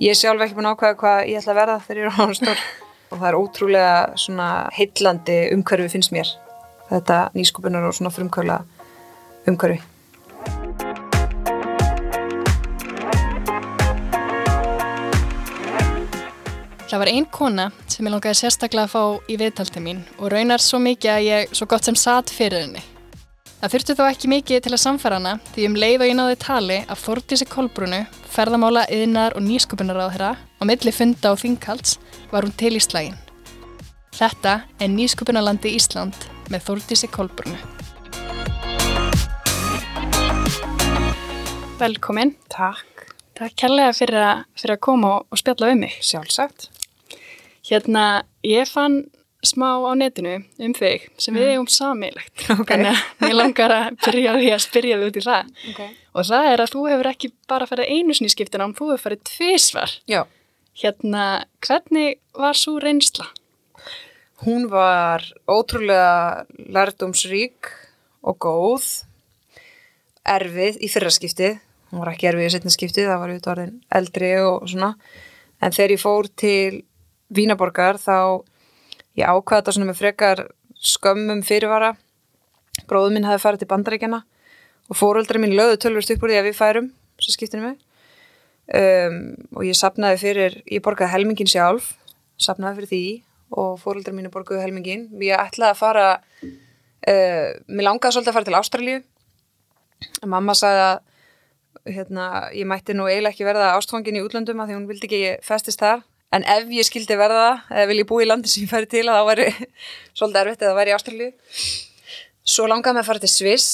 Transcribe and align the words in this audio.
ég 0.00 0.14
er 0.14 0.16
sjálf 0.16 0.40
ekki 0.40 0.56
búin 0.56 0.70
ákvæða 0.70 0.96
hvað 0.96 1.18
ég 1.28 1.40
ætla 1.42 1.52
að 1.52 1.58
verða 1.60 1.80
þegar 1.84 1.98
ég 2.00 2.06
er 2.08 2.14
á 2.16 2.38
stór. 2.38 2.60
Og 3.10 3.18
það 3.18 3.28
er 3.28 3.36
ótrúlega 3.36 3.96
svona 4.22 4.48
heillandi 4.72 5.38
umhverfi 5.56 5.88
finnst 5.92 6.14
mér. 6.14 6.30
Þetta 6.88 7.18
nýskupunar 7.36 7.84
og 7.84 7.96
svona 7.98 8.12
frumkvöla 8.14 8.60
umhverfi. 9.50 9.82
Það 16.90 17.02
var 17.04 17.10
ein 17.12 17.26
kona 17.30 17.68
sem 17.86 18.06
ég 18.08 18.14
langaði 18.14 18.38
sérstaklega 18.40 18.88
að 18.88 18.94
fá 18.96 19.02
í 19.30 19.36
viðtalti 19.38 19.84
mín 19.84 20.00
og 20.16 20.32
raunar 20.32 20.64
svo 20.64 20.80
mikið 20.82 21.12
að 21.12 21.26
ég 21.28 21.52
svo 21.54 21.68
gott 21.70 21.86
sem 21.86 21.98
satt 21.98 22.32
fyrir 22.34 22.64
henni. 22.64 22.89
Það 23.60 23.72
þurfti 23.74 23.94
þó 23.98 24.04
ekki 24.08 24.28
mikið 24.32 24.60
til 24.64 24.70
að 24.72 24.80
samfæra 24.80 25.16
hana 25.18 25.32
því 25.52 25.64
um 25.68 25.74
leið 25.76 26.00
og 26.00 26.08
ég 26.08 26.14
náði 26.16 26.36
tali 26.40 26.76
að 26.80 27.00
Þordísi 27.02 27.44
Kolbrunu, 27.44 27.98
ferðamála, 28.32 28.86
yðnar 28.88 29.36
og 29.36 29.44
nýsköpunaráðherra 29.44 30.30
á 30.40 30.62
milli 30.64 30.94
funda 30.96 31.34
og 31.34 31.42
þinghalds 31.42 31.98
var 32.30 32.48
hún 32.48 32.54
til 32.56 32.70
í 32.78 32.80
slægin. 32.80 33.18
Þetta 34.16 34.54
er 34.80 34.90
Nýsköpunarlandi 34.94 35.74
Ísland 35.76 36.16
með 36.48 36.64
Þordísi 36.70 37.12
Kolbrunu. 37.12 37.60
Velkomin. 41.84 42.32
Takk. 42.48 43.10
Takk 43.36 43.60
kærlega 43.60 43.92
fyrir 43.92 44.24
að, 44.24 44.44
fyrir 44.56 44.78
að 44.78 44.84
koma 44.88 45.14
og, 45.18 45.28
og 45.28 45.44
spjalla 45.44 45.74
um 45.74 45.84
mig. 45.84 46.00
Sjálfsagt. 46.00 46.70
Hérna, 47.68 48.22
ég 48.40 48.72
fann 48.72 49.02
smá 49.46 49.68
á 49.80 49.92
netinu 49.96 50.34
um 50.60 50.74
þig 50.76 51.06
sem 51.20 51.34
við 51.36 51.52
eigum 51.54 51.68
samilegt 51.72 52.44
Ok. 52.58 52.68
þannig 52.74 52.90
að 52.92 53.24
mér 53.24 53.36
langar 53.38 53.74
að 53.76 53.86
byrja 54.04 54.34
því 54.36 54.50
að 54.56 54.62
spyrja 54.66 54.98
þig 55.00 55.06
út 55.10 55.16
í 55.20 55.24
það 55.24 55.52
Okay. 55.72 55.90
og 56.12 56.26
það 56.28 56.48
er 56.52 56.62
að 56.64 56.72
þú 56.74 56.82
hefur 56.90 57.08
ekki 57.12 57.32
bara 57.48 57.68
farið 57.70 57.92
einu 57.94 58.16
sinni 58.18 58.28
í 58.30 58.34
skiptinám, 58.34 58.74
þú 58.76 58.90
hefur 58.92 59.04
farið 59.06 59.22
tvísvar 59.30 59.94
Já. 60.10 60.20
hérna, 60.82 61.24
hvernig 61.64 62.18
var 62.36 62.58
svo 62.60 62.76
reynsla? 62.82 63.28
Hún 64.44 64.68
var 64.72 65.24
ótrúlega 65.48 66.46
lærdómsrík 66.72 67.68
og 68.24 68.36
góð, 68.40 68.86
erfið 70.24 70.78
í 70.84 70.88
fyrra 70.92 71.10
skiptið, 71.12 71.58
hún 71.90 72.02
var 72.04 72.12
ekki 72.14 72.28
erfið 72.30 72.46
í 72.46 72.52
setna 72.54 72.72
skiptið, 72.72 73.08
það 73.10 73.20
var 73.22 73.32
auðvitað 73.34 73.62
eldri 73.98 74.30
og 74.44 74.68
svona, 74.70 74.90
en 75.60 75.74
þegar 75.76 75.94
ég 75.96 76.02
fór 76.02 76.28
til 76.40 76.80
Vínaborgar 77.36 77.98
þá 78.00 78.16
ég 79.18 79.26
ákvaða 79.26 79.60
þetta 79.60 79.74
svona 79.76 79.90
með 79.90 80.00
frekar 80.00 80.42
skömmum 80.80 81.42
fyrirvara, 81.46 81.94
bróðu 82.88 83.14
minn 83.14 83.28
hafi 83.28 83.42
farið 83.42 83.64
til 83.64 83.70
bandaríkjana 83.70 84.22
og 84.90 84.98
fóreldri 84.98 85.40
mín 85.42 85.56
lögðu 85.56 85.80
tölvurst 85.84 86.12
upp 86.14 86.24
úr 86.24 86.32
því 86.32 86.40
að 86.40 86.48
við 86.48 86.58
færum, 86.58 86.90
svo 87.20 87.34
skiptinu 87.34 87.66
mig, 87.66 87.76
um, 88.80 89.18
og 89.56 89.66
ég 89.68 89.78
sapnaði 89.78 90.22
fyrir, 90.22 90.56
ég 90.70 90.82
borgaði 90.84 91.14
helmingin 91.14 91.50
sjálf, 91.50 91.92
sapnaði 92.40 92.80
fyrir 92.80 92.92
því 92.94 93.04
og 93.60 93.78
fóreldrar 93.82 94.14
mínu 94.14 94.30
borguðu 94.32 94.62
helmingin. 94.62 95.08
Ég 95.22 95.34
ætlaði 95.34 95.74
að 95.74 95.80
fara, 95.80 96.08
uh, 96.42 97.48
mér 97.66 97.86
langaði 97.88 98.16
svolítið 98.16 98.32
að 98.32 98.36
fara 98.38 98.48
til 98.48 98.58
Ástralíu. 98.60 99.00
Mamma 100.30 100.54
sagði 100.56 100.84
að 100.86 101.94
hérna, 101.94 102.26
ég 102.54 102.68
mætti 102.68 102.94
nú 102.96 103.08
eiginlega 103.08 103.34
ekki 103.34 103.46
verða 103.48 103.74
ástfangin 103.76 104.18
í 104.18 104.22
útlöndum 104.24 104.60
að 104.62 104.70
því 104.70 104.78
hún 104.78 104.88
vildi 104.88 105.08
ekki 105.08 105.34
festist 105.44 105.82
þar. 105.82 106.04
En 106.34 106.44
ef 106.46 106.68
ég 106.70 106.86
skildi 106.86 107.16
verða 107.18 107.64
eða 107.72 107.86
vil 107.90 108.02
ég 108.02 108.08
búi 108.08 108.22
í 108.22 108.28
landi 108.28 108.50
sem 108.50 108.66
ég 108.66 108.70
færi 108.70 108.86
til, 108.90 109.06
þá 109.10 109.24
væri 109.26 109.48
svolítið 110.18 110.42
erfitt 110.42 110.62
eða 110.66 110.76
væri 110.78 110.92
í 110.92 110.96
Ástralíu. 110.96 111.32
Svo 112.50 112.68
langaði 112.70 112.96
mig 112.96 113.04
að 113.04 113.08
fara 113.10 113.22
til 113.24 113.32
Sviss 113.32 113.72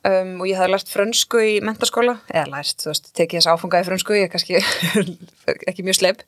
um, 0.00 0.32
og 0.40 0.48
ég 0.48 0.56
hafði 0.58 0.72
lært 0.72 0.90
frönsku 0.92 1.42
í 1.44 1.58
mentaskóla, 1.64 2.16
eða 2.32 2.54
lært, 2.56 2.80
þú 2.80 2.90
veist, 2.90 3.12
tekið 3.16 3.40
þess 3.42 3.52
áfunga 3.52 3.82
í 3.82 3.86
frönsku, 3.86 4.16
ég 4.16 4.28
er 4.28 4.32
kannski 4.32 4.58
ekki 5.70 5.84
mjög 5.86 6.00
sleip. 6.00 6.24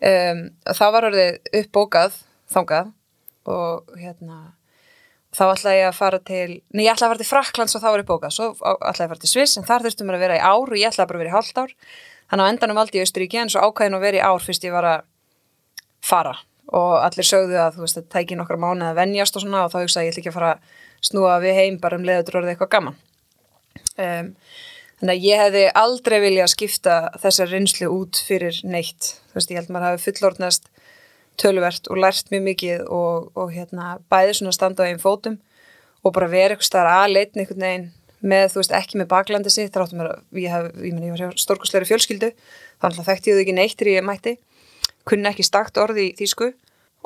Um, 0.00 0.46
það 0.70 0.94
var 0.94 1.10
orðið 1.10 1.60
uppbókað 1.60 2.16
þangað 2.50 2.94
og 3.50 3.98
hérna 3.98 4.40
þá 5.34 5.42
ætlaði 5.52 5.80
ég 5.80 5.88
að 5.88 5.98
fara 5.98 6.20
til 6.26 6.46
nei, 6.74 6.84
ég 6.84 6.92
ætlaði 6.92 7.06
að 7.06 7.12
fara 7.12 7.22
til 7.22 7.28
Fraklands 7.28 7.76
og 7.76 7.82
það 7.82 7.94
var 7.94 8.02
uppbókað 8.04 8.34
svo 8.34 8.48
ætlaði 8.50 9.04
ég 9.04 9.04
að 9.04 9.12
fara 9.12 9.22
til 9.22 9.30
Sviss 9.30 9.58
en 9.58 9.66
þar 9.68 9.84
þurftum 9.86 10.08
mér 10.10 10.18
að 10.18 10.24
vera 10.24 10.38
í 10.38 10.42
ár 10.42 10.72
og 10.72 10.80
ég 10.80 10.90
ætlaði 10.90 11.10
bara 11.10 11.20
að 11.20 11.22
vera 11.22 11.30
í 11.30 11.36
hálft 11.36 11.60
ár 11.60 11.74
þannig 12.30 12.46
á 12.46 12.50
endanum 12.52 12.78
valdi 12.78 13.00
ég 13.00 13.08
Austuríki 13.08 13.40
en 13.40 13.52
svo 13.52 13.66
ákvæði 13.66 13.92
nú 13.92 14.00
að 14.00 14.06
vera 14.06 14.20
í 14.20 14.24
ár 14.24 14.44
fyrst 14.44 14.66
ég 14.66 14.74
var 14.74 14.88
að 14.88 15.04
fara. 16.04 16.34
Og 16.70 16.96
allir 17.02 17.26
sögðu 17.26 17.58
að 17.58 17.76
þú 17.76 17.84
veist 17.84 17.98
þetta 17.98 18.14
tæki 18.14 18.38
nokkra 18.38 18.58
mánuð 18.62 18.90
að 18.92 18.98
venjast 19.00 19.36
og 19.36 19.44
svona 19.44 19.64
og 19.66 19.72
þá 19.72 19.78
hugsaði 19.82 20.10
ég 20.10 20.18
ekki 20.20 20.30
að 20.30 20.36
fara 20.38 20.50
að 20.54 20.74
snúa 21.10 21.38
við 21.42 21.56
heim 21.58 21.78
bara 21.82 21.98
um 21.98 22.04
leiður 22.06 22.40
orðið 22.40 22.52
eitthvað 22.54 22.72
gaman. 22.76 22.98
Um, 24.00 24.28
þannig 25.00 25.14
að 25.16 25.26
ég 25.26 25.42
hefði 25.44 25.64
aldrei 25.82 26.18
vilja 26.22 26.50
skipta 26.50 26.96
þessar 27.22 27.50
reynslu 27.50 27.90
út 27.90 28.20
fyrir 28.26 28.60
neitt. 28.62 29.14
Þú 29.30 29.40
veist 29.40 29.52
ég 29.52 29.60
held 29.60 29.72
maður 29.74 29.96
hafi 29.96 30.06
fullorðnast 30.06 30.70
tölvert 31.40 31.88
og 31.90 32.00
lært 32.00 32.30
mjög 32.30 32.44
mikið 32.46 32.82
og, 32.92 33.30
og 33.34 33.54
hérna 33.54 33.96
bæði 34.12 34.36
svona 34.38 34.54
standa 34.54 34.86
á 34.86 34.88
einn 34.90 35.02
fótum 35.02 35.38
og 36.04 36.14
bara 36.16 36.30
vera 36.32 36.54
eitthvað 36.54 36.68
staðar 36.68 37.04
aðleitn 37.04 37.42
einhvern 37.42 37.64
veginn 37.64 37.88
með, 38.20 38.46
þú 38.52 38.60
veist, 38.60 38.74
ekki 38.76 39.00
með 39.00 39.10
baklandi 39.10 39.52
sitt, 39.52 39.72
þar 39.74 39.86
áttum 39.86 40.00
mér 40.00 40.10
að, 40.12 40.24
ég 40.40 40.54
hef, 40.54 40.66
ég 40.76 40.96
meni, 40.96 41.08
ég 41.08 41.16
var 41.16 41.22
hjá 41.22 41.42
stórkostleiri 41.44 41.88
fjölskyldu, 41.88 42.32
þannig 42.82 43.02
að 43.02 43.10
þekkti 43.10 43.30
ég 43.30 43.38
þau 43.38 43.44
ekki 43.44 43.56
neitt 43.56 43.76
þegar 43.78 43.92
ég 43.94 44.06
mætti, 44.06 44.34
kunni 45.08 45.30
ekki 45.30 45.46
stakt 45.46 45.80
orði 45.80 46.10
í 46.10 46.16
þýsku 46.18 46.50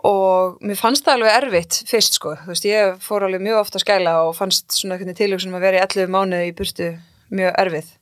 og 0.03 0.58
mér 0.64 0.78
fannst 0.78 1.06
það 1.06 1.20
alveg 1.20 1.36
erfitt 1.38 1.80
fyrst, 1.88 2.19
sko, 2.19 2.34
þú 2.42 2.50
veist, 2.50 2.66
ég 2.66 2.97
fór 3.04 3.26
alveg 3.28 3.44
mjög 3.44 3.60
ofta 3.62 3.78
að 3.78 3.84
skæla 3.86 4.14
og 4.26 4.34
fannst 4.36 4.74
svona 4.74 4.97
einhvern 4.97 5.19
tilhugsunum 5.19 5.58
að 5.60 5.66
vera 5.69 5.78
í 5.78 5.84
11 5.84 6.10
mánuði 6.10 6.48
í 6.50 6.54
burtu 6.58 6.88
mjög 7.34 7.54
erfið. 7.62 7.92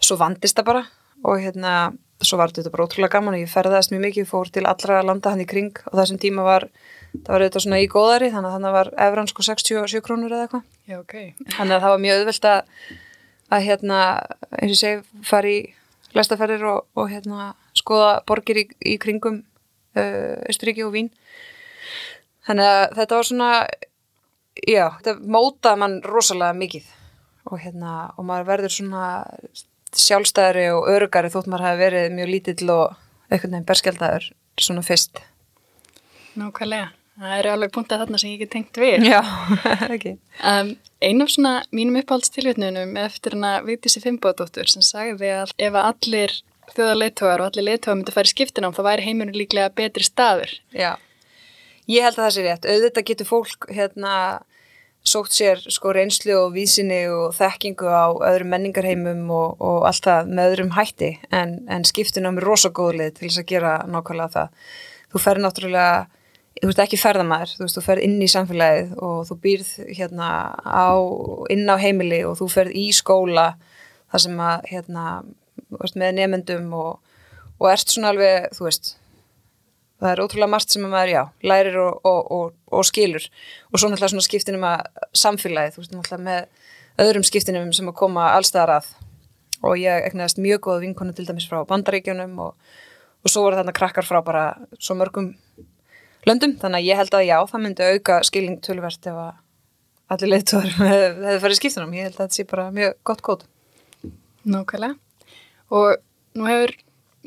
Svo 0.00 0.16
vandist 0.20 0.58
það 0.58 0.68
bara 0.70 0.84
og 1.26 1.42
hérna, 1.42 1.74
svo 2.22 2.38
var 2.40 2.54
þetta 2.54 2.72
bara 2.72 2.86
ótrúlega 2.88 3.18
gaman 3.18 3.36
og 3.36 3.44
ég 3.44 3.52
ferðaðist 3.52 3.92
mjög 3.92 4.04
mikið, 4.06 4.28
fór 4.30 4.52
til 4.54 4.64
allra 4.70 5.02
landa 5.04 5.34
hann 5.34 5.44
í 5.44 5.48
kring 5.50 5.76
og 5.90 5.98
þessum 5.98 6.20
tíma 6.22 6.46
var, 6.46 6.68
það 7.12 7.32
var 7.32 7.44
auðvitað 7.44 7.64
svona 7.64 7.80
í 7.82 7.88
góðari, 7.90 8.30
þannig 8.32 8.48
að 8.48 8.56
þannig 8.56 8.74
var 8.76 8.90
efran 9.06 9.30
sko 9.30 9.44
67 9.46 10.02
krónur 10.04 10.34
eða 10.34 10.46
eitthvað. 10.46 10.64
Já, 10.88 10.96
ok. 11.00 11.14
Þannig 11.54 11.76
að 11.76 11.84
það 11.84 11.94
var 11.94 12.02
mjög 12.04 12.22
auðvelt 12.22 12.48
að, 12.52 12.72
að 13.56 13.66
hérna, 13.68 14.00
eins 14.58 14.74
og 14.74 14.80
segi, 14.80 15.22
fara 15.28 15.52
í 15.52 15.58
lestaferðir 16.16 16.66
og, 16.68 16.84
og 16.98 17.10
hérna, 17.12 17.52
skoða 17.76 18.12
borgir 18.28 18.62
í, 18.62 18.66
í 18.94 18.96
kringum 19.00 19.42
uh, 19.42 20.36
Östuríki 20.50 20.84
og 20.86 20.94
Vín. 20.96 21.10
Þannig 22.48 22.70
að 22.74 22.84
þetta 23.00 23.18
var 23.18 23.28
svona, 23.28 23.50
já, 24.64 24.84
þetta 25.00 25.16
mótaði 25.36 25.82
mann 25.84 25.98
rosalega 26.06 26.56
mikið 26.56 26.94
og 27.48 27.60
hérna, 27.62 27.96
og 28.20 28.28
maður 28.28 28.48
verður 28.52 28.74
svona 28.74 29.04
sjálfstæðari 29.96 30.68
og 30.74 30.88
örugari 30.92 31.30
þótt 31.32 31.48
maður 31.48 31.68
hafi 31.68 31.80
verið 31.80 32.14
mjög 32.16 32.32
lítill 32.32 32.72
og 32.74 32.96
einhvern 33.28 33.54
veginn 33.54 33.68
berskjaldæður 33.68 34.30
svona 34.60 34.84
fyrst. 34.84 35.22
Nákvæmlega. 36.38 36.92
Það 37.18 37.32
eru 37.34 37.50
alveg 37.50 37.72
punktað 37.74 38.04
þarna 38.04 38.18
sem 38.22 38.30
ég 38.30 38.42
get 38.44 38.52
tengt 38.52 38.78
við. 38.78 39.06
Já, 39.08 39.18
ekki. 39.94 40.12
Um, 40.46 40.76
ein 41.02 41.24
af 41.24 41.32
svona 41.34 41.54
mínum 41.74 41.98
uppáhaldstilvitnunum 41.98 42.94
eftir 43.02 43.34
hana 43.34 43.56
Vigdísi 43.66 44.02
Fimboðdóttur 44.04 44.70
sem 44.70 44.84
sagði 44.86 45.32
að 45.40 45.54
ef 45.58 45.72
að 45.72 45.88
allir 45.88 46.36
þjóðarleittógar 46.76 47.42
og 47.42 47.50
allir 47.50 47.66
leittógar 47.72 47.98
myndi 47.98 48.14
fara 48.14 48.30
í 48.30 48.34
skiptinám 48.34 48.76
þá 48.76 48.84
væri 48.86 49.08
heimurinn 49.08 49.38
líklega 49.38 49.72
betri 49.74 50.06
staður. 50.06 50.52
Já, 50.70 50.92
ég 51.90 52.06
held 52.06 52.20
að 52.20 52.24
það 52.24 52.36
sé 52.36 52.46
rétt. 52.46 52.68
Auðvitað 52.70 53.08
getur 53.10 53.30
fólk 53.32 53.68
hérna 53.72 54.14
sótt 55.08 55.32
sér 55.32 55.60
sko 55.72 55.92
reynslu 55.94 56.34
og 56.36 56.52
vísinni 56.54 57.00
og 57.10 57.32
þekkingu 57.36 57.88
á 57.88 58.06
öðrum 58.28 58.52
menningarheimum 58.52 59.30
og, 59.32 59.56
og 59.62 59.86
allt 59.88 60.04
það 60.04 60.30
með 60.34 60.52
öðrum 60.52 60.74
hætti 60.76 61.10
en, 61.34 61.58
en 61.70 61.86
skiptinám 61.88 62.40
er 62.40 62.46
rosa 62.48 62.70
góðlið 62.74 63.14
til 63.16 63.28
þess 63.28 63.42
að 63.42 63.50
gera 63.52 63.74
nákvæmlega 63.88 64.34
það. 64.34 64.62
Þú 65.08 65.22
fer 65.24 65.40
náttúrulega, 65.40 65.92
þú 66.62 66.70
veist 66.70 66.80
ekki 66.82 66.98
ferðamæður, 67.00 67.54
þú 67.56 67.64
veist 67.64 67.78
þú 67.78 67.82
fer 67.84 68.00
inn 68.04 68.16
í 68.22 68.28
samfélagið 68.30 68.94
og 69.04 69.18
þú 69.28 69.36
býrð 69.42 69.72
hérna 69.98 70.28
á, 70.62 70.90
inn 71.52 71.66
á 71.68 71.76
heimili 71.80 72.22
og 72.26 72.38
þú 72.40 72.48
ferð 72.52 72.78
í 72.78 72.86
skóla 72.96 73.48
þar 74.08 74.24
sem 74.24 74.40
að 74.42 74.70
hérna, 74.72 75.04
með 76.00 76.14
nefendum 76.16 76.72
og, 76.76 77.18
og 77.58 77.68
ert 77.70 77.92
svona 77.92 78.12
alveg, 78.14 78.48
þú 78.56 78.68
veist, 78.68 78.94
það 79.98 80.12
er 80.12 80.22
ótrúlega 80.24 80.52
margt 80.54 80.72
sem 80.72 80.86
að 80.86 80.94
maður, 80.94 81.12
já, 81.12 81.22
lærir 81.50 81.80
og, 81.82 81.98
og, 82.08 82.54
og, 82.70 82.86
skilur. 82.86 83.26
Og 83.72 83.80
svo 83.80 83.90
náttúrulega 83.90 84.14
svona 84.14 84.28
skiptinum 84.28 84.66
að 84.68 85.02
samfélagið, 85.24 85.74
þú 85.74 85.82
veist, 85.82 85.94
náttúrulega 85.96 86.26
með 86.28 87.04
öðrum 87.04 87.26
skiptinum 87.26 87.72
sem 87.76 87.90
að 87.90 87.98
koma 87.98 88.30
allstaðar 88.36 88.78
að. 88.78 88.92
Og 89.66 89.74
ég 89.80 90.06
egnaðist 90.06 90.38
mjög 90.38 90.62
góð 90.68 90.84
vinkonu 90.86 91.14
til 91.14 91.26
dæmis 91.26 91.48
frá 91.50 91.64
bandaríkjunum 91.66 92.38
og 92.44 93.28
svo 93.28 93.42
voru 93.44 93.58
þarna 93.58 93.74
krakkar 93.74 94.06
frá 94.06 94.20
bara 94.24 94.44
svo 94.78 94.94
mörgum 94.96 95.32
löndum, 96.28 96.56
þannig 96.60 96.80
að 96.80 96.88
ég 96.88 97.00
held 97.00 97.14
að 97.18 97.28
já, 97.28 97.36
það 97.50 97.62
myndi 97.64 97.92
auka 97.92 98.18
skilning 98.26 98.58
tölvert 98.64 99.08
ef 99.08 99.20
að 99.22 99.30
allir 100.14 100.32
leiðtóðar 100.32 100.74
hefði 100.88 101.38
farið 101.44 101.56
í 101.56 101.60
skiptinum, 101.60 101.94
ég 101.96 102.08
held 102.08 102.16
að 102.16 102.24
þetta 102.24 102.38
sé 102.38 102.48
bara 102.48 102.68
mjög 102.74 102.98
gott 103.08 103.24
kót. 103.24 103.46
Nákvæmlega. 104.48 104.94
Og 105.74 105.98
nú 106.38 106.48
hefur 106.48 106.74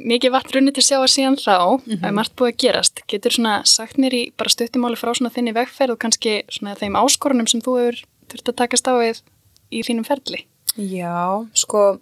mikið 0.02 0.34
vatn 0.34 0.56
runni 0.56 0.74
til 0.74 0.86
sjáa 0.86 1.10
síðan 1.12 1.38
þá, 1.38 1.78
mm 1.78 1.98
-hmm. 1.98 2.16
margt 2.18 2.36
búið 2.36 2.54
að 2.54 2.62
gerast. 2.64 3.04
Getur 3.08 3.32
svona 3.32 3.62
sagt 3.66 3.98
mér 3.98 4.14
í 4.14 4.24
bara 4.38 4.50
stuttimáli 4.50 4.96
frá 4.96 5.14
svona 5.14 5.34
þinni 5.34 5.54
vegferð 5.54 5.92
og 5.92 6.00
kannski 6.00 6.44
svona 6.50 6.76
þeim 6.76 6.96
áskorunum 6.96 7.48
sem 7.48 7.62
þú 7.62 7.78
hefur 7.80 8.04
þurft 8.30 8.50
að 8.50 8.56
takast 8.56 8.88
á 8.88 8.94
við 8.98 9.22
í 9.72 9.84
þínum 9.84 10.08
ferli? 10.08 10.46
Já, 10.78 11.46
sko, 11.54 12.00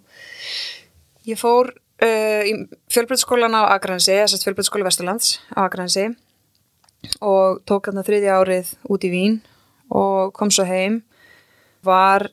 ég 1.26 1.36
fór 1.36 1.74
uh, 2.02 2.42
í 2.46 2.52
fjölbreytskólan 2.88 3.54
á 3.58 3.74
Akranesi, 3.74 4.14
þess 4.14 4.38
að 4.38 4.44
fjölbreytskóla 4.46 4.86
Vesturlands 4.86 5.40
á 5.52 5.66
Akranesi 5.66 6.14
og 7.20 7.60
tók 7.68 7.88
þarna 7.88 8.04
þriðja 8.06 8.38
árið 8.40 8.72
út 8.90 9.06
í 9.06 9.10
Vín 9.12 9.40
og 9.90 10.32
kom 10.36 10.52
svo 10.52 10.66
heim. 10.68 11.00
Var, 11.86 12.26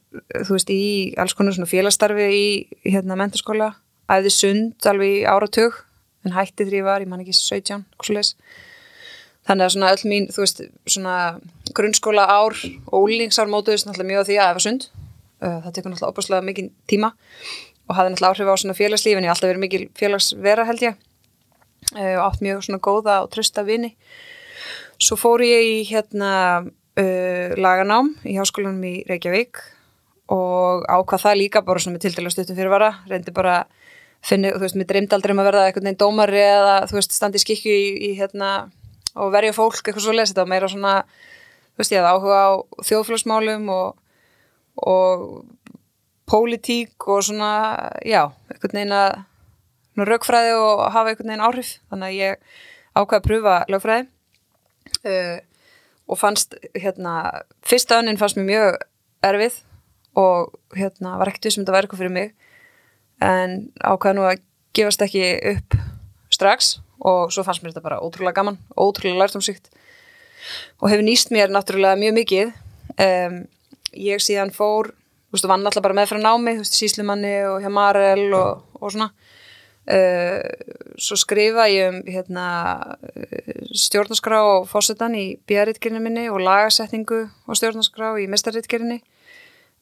þú 0.44 0.58
veist, 0.58 0.72
í 0.72 1.16
alls 1.16 1.36
konar 1.38 1.56
svona 1.56 1.70
félagsstarfi 1.72 2.26
í, 2.36 2.48
hérna 2.84 3.16
mentarskóla, 3.16 3.72
æði 4.12 4.34
sund 4.36 4.88
alveg 4.92 5.24
áratug, 5.24 5.78
en 6.28 6.36
hætti 6.36 6.68
því 6.68 6.84
var 6.84 7.06
ég 7.06 7.08
man 7.08 7.24
ekki 7.24 7.36
17, 7.38 7.86
hversulegs 7.96 8.36
þannig 9.48 9.64
að 9.64 9.74
svona 9.78 9.94
öll 9.96 10.10
mín, 10.12 10.28
þú 10.28 10.44
veist 10.44 10.62
svona 10.84 11.16
grunnskóla 11.78 12.26
ár 12.28 12.58
og 12.92 13.06
úlingsár 13.06 13.48
mótuðist 13.48 13.88
náttúrulega 13.88 14.12
mjög 14.12 14.26
á 14.26 14.28
því 14.28 14.36
að 14.36 14.44
það 14.44 14.58
var 14.58 14.66
sund 14.66 14.88
það 15.40 15.74
tekur 15.74 15.92
náttúrulega 15.92 16.14
opaslega 16.14 16.46
mikið 16.48 16.70
tíma 16.90 17.12
og 17.88 17.96
hafði 17.96 18.14
náttúrulega 18.14 18.34
áhrif 18.34 18.52
á 18.52 18.56
svona 18.62 18.78
félagslífin. 18.78 19.26
Ég 19.26 19.32
haf 19.32 19.38
alltaf 19.38 19.52
verið 19.52 19.64
mikil 19.64 19.84
félagsvera 19.98 20.66
held 20.68 20.84
ég. 20.84 20.98
Og 21.94 22.24
átt 22.26 22.42
mjög 22.44 22.66
svona 22.66 22.82
góða 22.84 23.20
og 23.24 23.30
trösta 23.32 23.64
vini 23.64 23.94
svo 25.02 25.18
fór 25.20 25.44
ég 25.46 25.66
í 25.68 25.80
hérna 25.90 26.32
uh, 26.66 27.50
laganám 27.58 28.14
í 28.26 28.38
háskólanum 28.38 28.84
í 28.88 28.96
Reykjavík 29.08 29.62
og 30.34 30.88
ákvað 30.90 31.24
það 31.24 31.40
líka 31.42 31.64
bara 31.64 31.82
svona 31.82 31.98
með 31.98 32.08
tildela 32.08 32.32
stuttum 32.34 32.58
fyrirvara. 32.58 32.90
Reyndi 33.08 33.32
bara 33.36 33.62
finni, 34.26 34.52
þú 34.52 34.64
veist, 34.66 34.78
mér 34.80 34.90
dreymdi 34.90 35.16
aldrei 35.16 35.34
um 35.34 35.42
að 35.44 35.50
verða 35.52 35.68
eitthvað 35.68 35.88
neinn 35.88 36.00
dómari 36.02 36.42
eða 36.42 36.74
þú 36.90 36.98
veist, 36.98 37.16
standi 37.16 37.42
skikju 37.42 37.72
í, 37.74 37.88
í 38.10 38.12
hérna 38.18 38.52
og 39.18 39.32
verja 39.34 39.56
fólk 39.56 39.80
eitthvað 39.84 40.04
svo 40.04 40.16
lesið, 40.18 40.42
var 40.42 40.52
meira 40.52 40.70
svona 40.72 40.96
þú 41.06 41.84
veist, 41.84 41.94
ég 41.94 42.02
hafði 42.02 42.12
áhuga 42.18 42.42
á 42.44 42.50
þjóðfélagsmálum 42.90 43.72
og, 43.72 44.02
og 44.84 45.24
pólitík 46.28 47.08
og 47.08 47.24
svona, 47.30 47.54
já, 48.04 48.26
eitthvað 48.52 48.76
neina 48.82 49.02
raukfræði 49.98 50.58
og 50.60 50.84
hafa 50.94 51.14
eitthvað 51.14 51.32
neina 51.32 51.48
áhrif, 51.48 51.78
þannig 51.88 52.10
að 52.10 52.20
ég 52.20 52.60
ákvaði 52.98 53.22
að 53.22 53.28
pröfa 53.30 53.58
lögfræði 53.72 54.08
uh, 55.08 55.38
og 56.08 56.20
fannst 56.20 56.56
hérna, 56.76 57.44
fyrsta 57.68 58.00
önnin 58.00 58.20
fannst 58.20 58.40
mér 58.40 58.48
mjög 58.48 58.78
erfið 59.28 59.62
og 60.18 60.54
hérna 60.78 61.18
var 61.20 61.30
ekkert 61.30 61.50
við 61.50 61.56
sem 61.56 61.64
þetta 61.64 61.76
væri 61.76 61.88
eitthvað 61.88 62.04
fyrir 62.04 62.16
mig. 62.16 62.32
En 63.24 63.58
ákvaði 63.82 64.18
nú 64.18 64.28
að 64.28 64.44
gefast 64.78 65.04
ekki 65.04 65.26
upp 65.54 65.78
strax 66.34 66.78
og 66.98 67.34
svo 67.34 67.44
fannst 67.46 67.64
mér 67.64 67.74
þetta 67.74 67.86
bara 67.86 68.00
ótrúlega 68.02 68.40
gaman 68.40 68.58
ótrúlega 68.78 69.20
lært 69.22 69.38
um 69.38 69.44
síkt 69.46 69.70
og 70.82 70.90
hefur 70.90 71.06
nýst 71.06 71.34
mér 71.34 71.52
náttúrulega 71.54 72.00
mjög 72.00 72.18
mikið. 72.22 72.54
Um, 72.98 73.44
ég 73.94 74.24
síðan 74.24 74.54
fór 74.56 74.94
þú 75.28 75.36
veist, 75.36 75.50
vann 75.50 75.66
alltaf 75.68 75.84
bara 75.84 75.98
með 75.98 76.14
frá 76.14 76.22
námi 76.22 76.56
þú 76.56 76.64
veist, 76.64 76.78
síslumanni 76.78 77.36
og 77.50 77.62
hjá 77.62 77.72
Marel 77.74 78.30
og, 78.38 78.64
og 78.80 78.94
svona 78.94 79.12
uh, 79.88 80.40
svo 81.00 81.18
skrifa 81.20 81.68
ég 81.72 81.92
um 81.92 82.00
hérna, 82.08 82.48
stjórnarskrá 83.76 84.42
og 84.46 84.70
fósettan 84.72 85.16
í 85.18 85.28
björritgerinu 85.50 86.02
minni 86.04 86.28
og 86.32 86.42
lagasetningu 86.44 87.22
og 87.28 87.60
stjórnarskrá 87.60 88.16
í 88.22 88.28
mistarritgerinni 88.32 89.02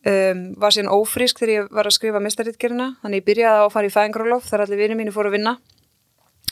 um, 0.05 0.43
var 0.61 0.75
síðan 0.75 0.93
ófrísk 0.93 1.41
þegar 1.41 1.53
ég 1.53 1.71
var 1.77 1.89
að 1.89 1.97
skrifa 1.97 2.21
mistarritgerina 2.23 2.91
þannig 3.03 3.23
ég 3.23 3.29
byrjaði 3.29 3.63
að 3.63 3.71
fara 3.73 3.89
í 3.89 3.95
fæðingrólof 3.95 4.49
þar 4.49 4.65
allir 4.65 4.83
vinið 4.83 5.01
mínu 5.01 5.15
fóru 5.15 5.31
að 5.31 5.39
vinna. 5.39 5.57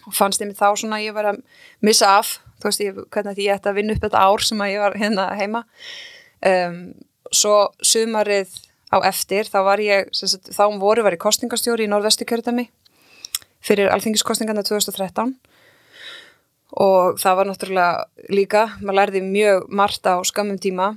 Og 0.03 0.15
fannst 0.17 0.41
ég 0.43 0.49
mig 0.49 0.59
þá 0.59 0.73
svona 0.75 0.99
að 0.99 1.05
ég 1.05 1.15
var 1.15 1.29
að 1.31 1.39
missa 1.85 2.17
af 2.17 2.37
þú 2.59 2.69
veist 2.69 2.83
ég, 2.83 2.99
hvernig 3.11 3.41
ég 3.43 3.55
ætti 3.55 3.71
að 3.71 3.79
vinna 3.79 3.95
upp 3.95 4.03
þetta 4.03 4.23
ár 4.23 4.43
sem 4.43 4.61
að 4.63 4.71
ég 4.73 4.83
var 4.83 4.95
hérna 4.99 5.25
heima. 5.39 5.63
Um, 6.43 6.77
svo 7.33 7.57
sumarið 7.83 8.51
á 8.93 8.97
eftir 9.07 9.49
þá 9.49 9.59
var 9.65 9.81
ég 9.83 10.11
sagt, 10.15 10.51
þá 10.53 10.63
um 10.67 10.79
voru 10.81 11.03
var 11.05 11.15
ég 11.15 11.23
kostningastjóri 11.23 11.87
í 11.87 11.91
norðvestu 11.91 12.27
kjördami 12.29 12.67
fyrir 13.63 13.91
alþingiskostningarna 13.93 14.63
2013 14.67 15.33
og 16.73 17.19
það 17.21 17.37
var 17.37 17.49
náttúrulega 17.49 18.29
líka, 18.33 18.63
maður 18.81 18.99
lærði 18.99 19.21
mjög 19.25 19.67
margt 19.69 20.07
á 20.09 20.17
skamum 20.25 20.57
tíma. 20.57 20.95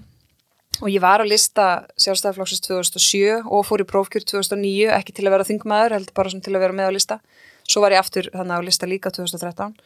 Og 0.80 0.88
ég 0.92 1.00
var 1.00 1.22
að 1.22 1.30
lista 1.32 1.86
sjálfstæðarflokksins 2.00 2.64
2007 2.64 3.48
og 3.48 3.64
fór 3.64 3.84
í 3.84 3.88
prófkjör 3.88 4.24
2009 4.28 4.90
ekki 4.92 5.14
til 5.16 5.24
að 5.24 5.36
vera 5.36 5.46
þingmaður, 5.48 5.94
heldur 5.96 6.16
bara 6.16 6.32
til 6.32 6.52
að 6.52 6.64
vera 6.64 6.76
með 6.76 6.90
á 6.92 6.96
lista. 6.96 7.16
Svo 7.64 7.82
var 7.84 7.96
ég 7.96 8.00
aftur 8.00 8.28
þannig 8.32 8.60
á 8.60 8.66
lista 8.66 8.88
líka 8.88 9.12
2013 9.12 9.76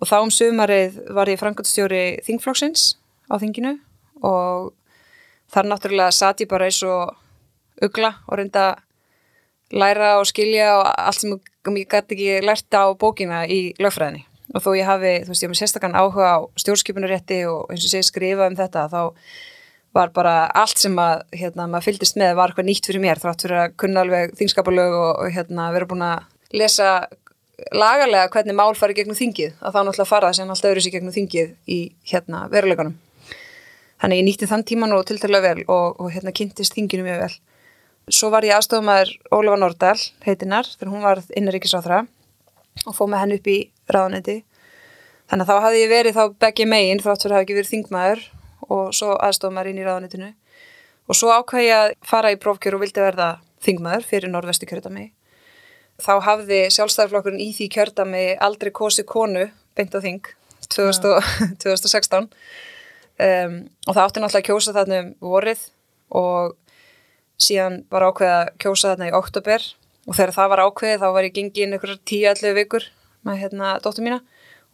og 0.00 0.08
þá 0.10 0.16
um 0.20 0.32
sömarið 0.32 0.98
var 1.16 1.30
ég 1.30 1.40
frangöldstjóri 1.40 2.04
þingflokksins 2.26 2.94
á 3.32 3.34
þinginu. 3.40 3.78
Og 4.24 4.72
þar 5.52 5.70
náttúrulega 5.70 6.12
satt 6.14 6.44
ég 6.44 6.50
bara 6.50 6.68
eins 6.68 6.82
og 6.84 7.14
ugla 7.84 8.14
og 8.28 8.38
reynda 8.38 8.74
læra 9.74 10.18
og 10.20 10.28
skilja 10.28 10.76
og 10.78 10.88
allt 10.92 11.20
sem 11.20 11.34
ég 11.78 11.88
gæti 11.90 12.16
ekki 12.16 12.44
lært 12.44 12.76
á 12.76 12.84
bókina 12.98 13.44
í 13.48 13.72
lögfræðinni. 13.80 14.24
Og 14.54 14.62
þó 14.62 14.70
ég 14.76 14.88
hafi, 14.88 15.12
þú 15.24 15.32
veist, 15.32 15.42
ég 15.42 15.48
hef 15.48 15.54
með 15.54 15.60
sérstakann 15.62 15.96
áhuga 15.96 16.30
á 16.36 16.38
stjórnskipunarétti 16.60 17.40
og 17.48 17.72
eins 17.72 17.86
og 17.86 17.92
sé 17.94 18.02
skrifa 18.04 18.48
um 18.50 18.58
þetta 18.58 18.86
þá 18.92 19.00
var 19.94 20.10
bara 20.14 20.34
allt 20.50 20.78
sem 20.82 20.94
að, 20.98 21.22
hérna, 21.32 21.68
maður 21.70 21.88
fyldist 21.88 22.18
með 22.20 22.34
var 22.36 22.52
eitthvað 22.52 22.68
nýtt 22.68 22.88
fyrir 22.90 23.02
mér 23.02 23.22
þrátt 23.22 23.46
fyrir 23.46 23.60
að 23.62 23.76
kunna 23.80 24.02
alveg 24.02 24.34
þingskapalög 24.38 24.96
og, 24.98 25.10
og 25.22 25.34
hérna, 25.34 25.70
vera 25.74 25.88
búin 25.88 26.04
að 26.04 26.26
lesa 26.54 26.90
lagalega 27.72 28.28
hvernig 28.34 28.58
mál 28.58 28.74
fari 28.76 28.98
gegnum 28.98 29.18
þingið. 29.18 29.56
Að 29.62 29.78
þá 29.78 29.80
náttúrulega 29.80 30.10
fara 30.10 30.30
það 30.30 30.38
sem 30.40 30.54
alltaf 30.54 30.70
öðru 30.72 30.84
sér 30.84 30.96
gegnum 30.98 31.16
þingið 31.16 31.56
í 31.70 31.80
hérna 32.10 32.44
veruleganum 32.52 32.98
þannig 34.04 34.20
ég 34.20 34.26
nýtti 34.28 34.48
þann 34.50 34.64
tíman 34.68 34.94
og 34.96 35.06
tiltalega 35.08 35.54
vel 35.54 35.64
og, 35.72 36.00
og 36.00 36.12
hérna 36.12 36.34
kynntist 36.36 36.76
þinginu 36.76 37.06
mjög 37.06 37.22
vel 37.24 37.34
svo 38.12 38.30
var 38.32 38.44
ég 38.44 38.56
aðstofamæður 38.56 39.12
Ólafa 39.32 39.60
Nordal 39.60 39.96
heitinnar 40.26 40.68
þegar 40.68 40.92
hún 40.92 41.04
var 41.06 41.22
innaríkisáþra 41.36 42.02
og 42.84 42.96
fóð 42.96 43.10
með 43.12 43.22
henn 43.22 43.36
upp 43.38 43.48
í 43.48 43.58
ráðanetti 43.88 44.36
þannig 45.30 45.44
að 45.44 45.50
þá 45.50 45.66
hafði 45.66 45.82
ég 45.82 45.92
verið 45.92 46.18
þá 46.18 46.24
begge 46.44 46.68
megin 46.68 47.00
að 47.00 47.10
hafa 47.24 47.42
ekki 47.42 47.58
verið 47.58 47.72
þingmaður 47.72 48.24
og 48.68 48.94
svo 48.96 49.16
aðstofamæður 49.16 49.70
inn 49.72 49.80
í 49.80 49.86
ráðanettinu 49.88 50.30
og 51.08 51.18
svo 51.18 51.32
ákvæði 51.32 51.68
ég 51.68 51.80
að 51.80 51.96
fara 52.04 52.32
í 52.32 52.40
prófkjör 52.40 52.76
og 52.76 52.84
vildi 52.84 53.04
verða 53.04 53.28
þingmaður 53.64 54.08
fyrir 54.08 54.32
norðvestu 54.32 54.68
kjörðami 54.68 55.10
þá 56.02 56.14
hafði 56.26 56.60
sjálfstæðarflokkurinn 56.74 57.42
í 57.42 57.52
því 57.56 57.68
kjördami 57.76 58.24
aldrei 58.42 58.72
kosi 58.74 59.04
konu 59.06 59.46
beint 59.78 59.94
á 59.94 60.00
þing 60.02 60.26
2000, 60.74 61.08
ja. 61.12 61.48
2016 61.62 62.26
um, 62.26 63.56
og 63.86 63.92
það 63.92 64.04
átti 64.04 64.22
náttúrulega 64.24 64.42
að 64.42 64.48
kjósa 64.48 64.74
þarna 64.76 65.00
um 65.04 65.10
vorið 65.22 65.64
og 66.14 66.56
síðan 67.40 67.80
var 67.92 68.06
ákveð 68.08 68.34
að 68.34 68.52
kjósa 68.62 68.92
þarna 68.92 69.08
í 69.10 69.16
oktober 69.16 69.66
og 70.04 70.16
þegar 70.16 70.34
það 70.36 70.52
var 70.52 70.62
ákveð 70.68 71.00
þá 71.02 71.08
var 71.16 71.26
ég 71.26 71.34
gengið 71.34 71.66
inn 71.66 71.76
ykkur 71.78 71.96
10-11 71.96 72.56
vikur 72.60 72.88
með 73.24 73.40
hérna 73.42 73.76
dóttur 73.82 74.06
mína. 74.06 74.20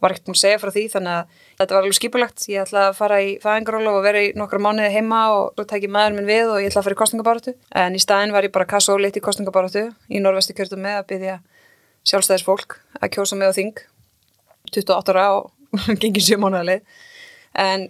Var 0.01 0.15
ekkert 0.15 0.31
múin 0.31 0.37
að 0.37 0.41
segja 0.41 0.59
frá 0.61 0.71
því 0.73 0.83
þannig 0.89 1.13
að 1.13 1.41
þetta 1.59 1.75
var 1.75 1.83
alveg 1.83 1.97
skipulagt. 1.97 2.45
Ég 2.49 2.63
ætla 2.63 2.87
að 2.89 2.95
fara 2.97 3.19
í 3.21 3.35
fæðingaróla 3.43 3.93
og 3.93 4.05
vera 4.05 4.23
í 4.25 4.31
nokkra 4.33 4.59
mánuði 4.61 4.89
heima 4.95 5.19
og 5.35 5.51
svo 5.53 5.65
tæk 5.69 5.85
ég 5.85 5.93
maður 5.93 6.17
minn 6.17 6.29
við 6.29 6.49
og 6.49 6.57
ég 6.57 6.71
ætla 6.71 6.81
að 6.81 6.87
fara 6.87 6.97
í 6.97 7.01
kostningabáratu 7.03 7.53
en 7.83 7.97
í 7.97 8.01
staðin 8.01 8.33
var 8.33 8.47
ég 8.47 8.53
bara 8.55 8.69
kassa 8.69 8.95
og 8.95 9.03
liti 9.03 9.21
í 9.21 9.25
kostningabáratu 9.27 9.85
í 10.09 10.23
norvesti 10.23 10.57
kjörtum 10.57 10.81
með 10.81 10.97
að 11.03 11.07
byggja 11.13 11.37
sjálfstæðis 12.09 12.47
fólk 12.47 12.79
að 12.97 13.13
kjósa 13.13 13.37
með 13.37 13.53
á 13.53 13.57
þing. 13.59 13.83
28 14.73 15.13
ára 15.13 15.27
og 15.37 15.51
gengið 16.01 16.31
7 16.33 16.41
mánuðalið 16.41 16.81
en 17.61 17.87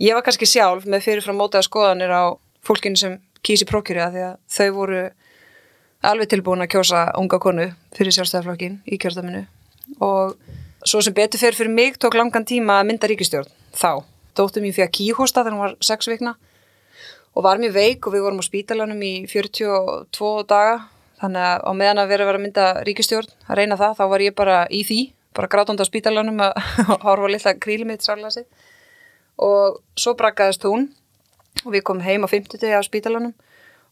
ég 0.00 0.16
var 0.16 0.24
kannski 0.24 0.48
sjálf 0.48 0.88
með 0.88 1.04
fyrirfram 1.10 1.38
mótaða 1.40 1.68
skoðanir 1.68 2.12
á 2.14 2.24
fólkinu 2.64 2.96
sem 2.96 3.18
kýsi 3.46 3.68
prókjurja 3.68 4.10
því 4.14 4.24
að 4.28 4.38
þau 4.56 4.70
voru 4.76 5.02
alveg 6.10 6.32
tilbúin 6.32 6.64
að 6.64 6.72
kjósa 6.76 7.04
unga 7.20 7.38
konu 7.42 7.70
fyrir 7.96 8.16
sjálfstæðarflokkin 8.16 8.80
í 8.88 8.98
kjörtaminu 9.00 9.44
og 10.00 10.36
Svo 10.80 11.02
sem 11.04 11.12
betur 11.12 11.36
fyrir 11.36 11.56
fyrir 11.56 11.72
mig 11.72 11.98
tók 12.00 12.14
langan 12.16 12.46
tíma 12.48 12.78
að 12.80 12.86
mynda 12.88 13.08
ríkistjórn 13.10 13.50
þá. 13.76 14.00
Dóttum 14.32 14.64
ég 14.64 14.72
fyrir 14.72 14.88
kíhósta 14.88 15.42
þegar 15.42 15.52
hún 15.52 15.60
var 15.60 15.74
6 15.84 16.08
vikna 16.08 16.32
og 17.36 17.44
var 17.44 17.60
mjög 17.60 17.74
veik 17.74 18.06
og 18.08 18.14
við 18.14 18.24
vorum 18.24 18.40
á 18.40 18.48
spítalanum 18.48 19.02
í 19.04 19.12
42 19.28 20.30
daga. 20.48 20.78
Þannig 21.20 21.44
að 21.50 21.66
á 21.68 21.72
meðan 21.76 22.00
að 22.00 22.12
vera 22.14 22.24
að 22.24 22.30
vera 22.30 22.40
að 22.40 22.44
mynda 22.46 22.66
ríkistjórn 22.88 23.28
að 23.44 23.60
reyna 23.60 23.76
það, 23.76 23.98
þá 23.98 24.04
var 24.08 24.24
ég 24.24 24.36
bara 24.40 24.56
í 24.72 24.80
því 24.88 25.00
bara 25.36 25.50
grátond 25.52 25.84
á 25.84 25.90
spítalanum 25.90 26.40
að 26.48 26.56
horfa 27.04 27.28
litla 27.28 27.54
kríli 27.60 27.84
mitt 27.84 28.06
sárlega 28.06 28.46
og 29.36 29.82
svo 30.00 30.16
brakkaðist 30.16 30.64
hún 30.64 30.88
og 31.64 31.72
við 31.74 31.84
komum 31.86 32.04
heim 32.04 32.24
á 32.24 32.28
50 32.30 32.60
degi 32.60 32.76
á 32.76 32.82
spítalanum 32.84 33.34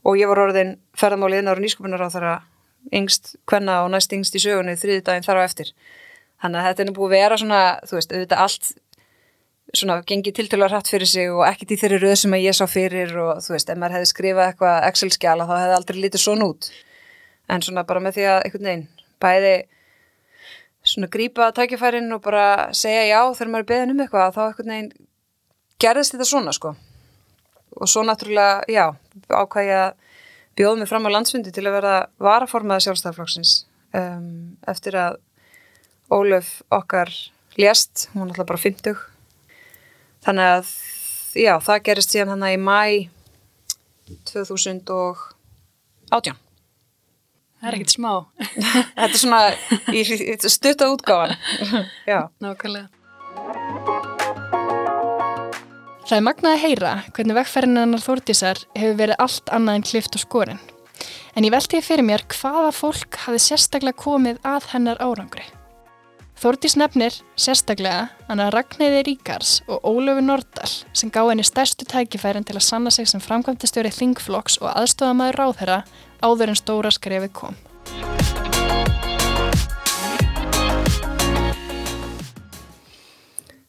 og 0.06 0.18
ég 0.18 0.30
var 0.30 0.44
orðin 0.46 0.76
ferðamálið 0.98 1.42
inn 1.42 1.50
ára 1.52 1.64
nýsköpunar 1.64 2.06
á 2.06 2.14
þara 2.14 2.34
yngst 2.94 3.34
hvenna 3.50 3.82
og 3.84 3.92
næst 3.92 4.12
yngst 4.14 4.36
í 4.38 4.42
sögunni 4.42 4.78
þriði 4.78 5.04
daginn 5.04 5.26
þar 5.26 5.42
á 5.42 5.48
eftir 5.48 5.72
Þannig 6.38 6.60
að 6.60 6.68
þetta 6.68 6.84
er 6.84 6.92
búið 6.94 7.08
að 7.08 7.16
vera 7.16 7.38
svona, 7.40 7.62
þú 7.88 7.96
veist, 7.96 8.12
auðvitað 8.14 8.42
allt 8.44 8.68
svona 9.76 9.96
gengið 10.08 10.36
tiltölu 10.36 10.68
hratt 10.68 10.88
fyrir 10.88 11.10
sig 11.10 11.32
og 11.32 11.42
ekkert 11.44 11.74
í 11.74 11.78
þeirri 11.80 11.98
röð 12.04 12.14
sem 12.22 12.36
að 12.36 12.44
ég 12.46 12.56
sá 12.56 12.64
fyrir 12.70 13.16
og 13.20 13.42
þú 13.44 13.54
veist, 13.56 13.72
ef 13.72 13.80
maður 13.80 13.96
hefði 13.98 14.10
skrifað 14.12 14.52
eitthvað 14.52 14.86
Excel-skjala 14.88 15.48
þá 15.48 15.54
hefði 15.56 15.74
aldrei 15.78 15.98
lítið 15.98 16.22
svona 16.22 16.48
út. 16.52 16.70
En 17.50 17.64
svona 17.64 17.84
bara 17.88 18.04
með 18.04 18.16
því 18.16 18.28
að 18.30 18.38
einhvern 18.46 18.70
veginn 18.70 18.86
bæði 19.24 19.52
svona 20.88 21.10
grípa 21.12 21.50
tækifærin 21.58 22.14
og 22.14 22.22
bara 22.24 22.46
segja 22.76 23.02
já 23.10 23.20
þegar 23.34 23.52
maður 23.52 23.66
er 23.66 23.70
beðin 23.72 23.94
um 23.96 24.02
eitthvað 24.04 24.38
þá 24.38 24.42
einhvern 24.46 24.74
veginn 24.74 24.92
gerðist 25.82 26.14
þetta 26.14 26.30
svona 26.30 26.54
sko. 26.54 26.76
Og 27.76 27.88
svo 27.90 28.02
náttúrulega, 28.06 28.62
já, 28.70 28.94
ákvæði 29.28 29.74
að 29.76 29.92
bjóð 30.58 30.78
mig 30.80 30.88
fram 30.90 31.06
á 31.06 31.14
landsfundi 31.14 31.50
til 31.54 31.66
að 31.68 31.76
vera 31.78 31.94
varaformaða 32.22 32.84
sjálfstæðarflokksins 32.86 33.52
um, 33.94 34.56
eftir 34.66 34.94
að 34.98 35.14
Ólöf 36.08 36.62
okkar 36.72 37.12
lést, 37.60 38.08
hún 38.14 38.22
var 38.22 38.30
alltaf 38.32 38.48
bara 38.48 38.62
50 38.62 38.96
þannig 40.24 40.46
að 40.56 40.66
já, 41.36 41.60
það 41.60 41.84
gerist 41.84 42.12
síðan 42.14 42.32
hann 42.32 42.48
í 42.48 42.56
mæ 42.56 43.12
2018 44.32 46.32
Það 47.58 47.66
er 47.68 47.74
ekkert 47.74 47.90
smá. 47.90 48.12
Þetta 48.94 49.08
er 49.08 49.18
svona 49.18 49.50
í, 49.90 50.02
í 50.06 50.38
stutta 50.46 50.86
útgáfan 50.92 51.34
Já, 52.10 52.30
Nákvæmlega. 52.40 52.88
Það 56.08 56.16
er 56.16 56.24
magnað 56.24 56.54
að 56.54 56.62
heyra 56.62 56.90
hvernig 57.12 57.36
vegferðin 57.36 57.78
hennar 57.82 58.00
Þórdísar 58.00 58.60
hefur 58.72 58.94
verið 58.96 59.18
allt 59.20 59.50
annað 59.52 59.76
en 59.76 59.82
klift 59.90 60.14
og 60.16 60.22
skorin. 60.22 60.60
En 61.36 61.44
ég 61.44 61.52
velti 61.52 61.82
fyrir 61.84 62.06
mér 62.08 62.24
hvaða 62.32 62.70
fólk 62.72 63.18
hafi 63.26 63.42
sérstaklega 63.44 64.00
komið 64.00 64.40
að 64.48 64.70
hennar 64.72 65.02
árangri. 65.04 65.44
Þórdís 66.40 66.78
nefnir 66.80 67.20
sérstaklega 67.36 68.08
hann 68.24 68.40
að 68.40 68.54
Ragnæði 68.56 69.04
Ríkars 69.10 69.52
og 69.68 69.84
Ólöfu 69.84 70.24
Nordal 70.24 70.72
sem 70.96 71.12
gá 71.12 71.20
henni 71.26 71.44
stærstu 71.44 71.84
tækifærin 71.84 72.48
til 72.48 72.56
að 72.56 72.68
sanna 72.70 72.94
sig 72.94 73.12
sem 73.12 73.20
framkvæmtastjóri 73.20 73.92
Þingflokks 73.92 74.62
og 74.62 74.72
aðstofamæður 74.72 75.42
ráðherra 75.42 75.82
áður 76.24 76.54
en 76.54 76.62
stóra 76.64 76.94
skrefið 76.94 77.34
kom. 77.36 77.64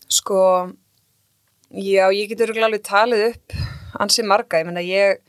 sko 0.10 0.40
já, 1.70 2.10
ég 2.14 2.30
getur 2.32 2.54
alveg 2.58 2.84
talið 2.86 3.26
upp 3.30 3.58
ansi 4.00 4.24
marga, 4.26 4.60
ég 4.62 4.68
menna 4.68 4.84
ég 4.84 5.22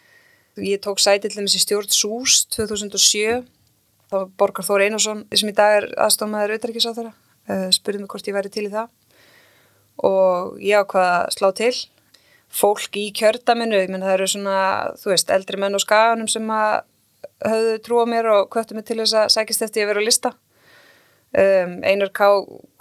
ég 0.61 0.81
tók 0.83 1.01
sæti 1.01 1.29
til 1.29 1.45
þess 1.45 1.57
í 1.57 1.63
stjórn 1.63 1.93
SÚS 1.93 2.45
2007 2.57 3.45
þá 4.11 4.17
Borgar 4.41 4.67
Þór 4.67 4.85
Einarsson 4.87 5.23
sem 5.33 5.51
í 5.51 5.57
dag 5.57 5.79
er 5.79 5.87
aðstofmaður 6.01 6.57
auðverkisáþara, 6.57 7.13
uh, 7.13 7.69
spurði 7.75 8.03
mig 8.03 8.11
hvort 8.11 8.29
ég 8.29 8.37
væri 8.37 8.53
til 8.53 8.67
í 8.67 8.73
það. 8.73 8.91
Og 10.07 10.59
ég 10.65 10.83
ákvaða 10.83 11.17
að 11.21 11.35
slá 11.37 11.49
til? 11.57 11.73
Fólk 12.51 12.97
í 12.99 13.11
kjördaminu, 13.15 13.79
ég 13.79 13.93
menna 13.93 14.09
það 14.09 14.17
eru 14.17 14.29
svona 14.33 14.61
þú 14.99 15.13
veist, 15.13 15.31
eldri 15.31 15.61
menn 15.61 15.79
og 15.79 15.85
skaganum 15.85 16.31
sem 16.31 16.51
að 16.51 16.81
höfðu 17.47 17.77
trú 17.87 18.01
á 18.03 18.07
mér 18.11 18.31
og 18.35 18.49
kvöttu 18.51 18.75
mig 18.75 18.89
til 18.89 18.99
þess 18.99 19.17
að 19.21 19.35
sækist 19.37 19.63
eftir 19.67 19.85
ég 19.85 19.87
að 19.87 19.93
vera 19.93 20.03
á 20.03 20.09
lista. 20.09 20.33
Um, 21.31 21.77
Einar 21.87 22.11
K. 22.11 22.27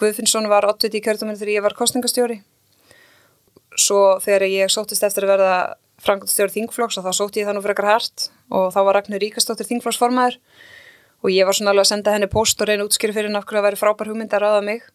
Guðfinnsson 0.01 0.49
var 0.49 0.65
80 0.65 0.97
í 0.97 1.03
kjördaminu 1.05 1.37
þegar 1.37 1.59
ég 1.59 1.67
var 1.67 1.77
kostningastjóri 1.77 2.39
svo 3.81 4.01
þegar 4.23 4.45
ég 4.49 4.71
sóttist 4.73 5.05
eftir 5.05 5.25
að 5.25 5.33
verða 5.35 5.53
frangandstjóri 6.03 6.53
þingflokks 6.55 6.99
og 6.99 7.05
þá 7.07 7.11
sótti 7.15 7.41
ég 7.41 7.49
það 7.49 7.57
nú 7.57 7.63
frekar 7.65 7.89
hart. 7.89 8.29
Og 8.55 8.69
þá 8.73 8.79
var 8.87 8.99
Ragnar 8.99 9.21
Ríkastóttir 9.23 9.67
þingflokksformaður. 9.69 10.39
Og 11.19 11.33
ég 11.33 11.47
var 11.47 11.57
svona 11.57 11.73
alveg 11.73 11.85
að 11.85 11.91
senda 11.91 12.15
henni 12.15 12.29
post 12.31 12.61
og 12.61 12.69
reyna 12.69 12.85
útskýri 12.87 13.15
fyrir 13.15 13.27
henni 13.27 13.39
af 13.39 13.47
hverju 13.47 13.59
að 13.59 13.67
væri 13.67 13.79
frábær 13.79 14.11
hugmynd 14.11 14.35
að 14.35 14.43
ráða 14.45 14.61
mig. 14.65 14.85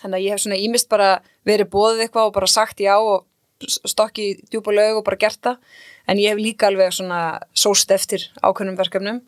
Þannig 0.00 0.16
að 0.18 0.24
ég 0.24 0.34
hef 0.34 0.42
svona 0.42 0.60
ímist 0.60 0.88
bara 0.90 1.10
verið 1.46 1.70
bóðið 1.74 2.06
eitthvað 2.06 2.30
og 2.30 2.36
bara 2.36 2.50
sagt 2.50 2.80
já 2.82 2.94
og 2.96 3.26
stokki 3.66 4.28
djúpa 4.50 4.72
lög 4.74 5.00
og 5.00 5.06
bara 5.06 5.20
gert 5.20 5.40
það. 5.44 5.60
En 6.08 6.20
ég 6.22 6.32
hef 6.32 6.40
líka 6.40 6.70
alveg 6.70 6.94
svona 6.96 7.40
sóst 7.52 7.92
eftir 7.92 8.24
ákveðnum 8.40 8.78
verkefnum. 8.80 9.20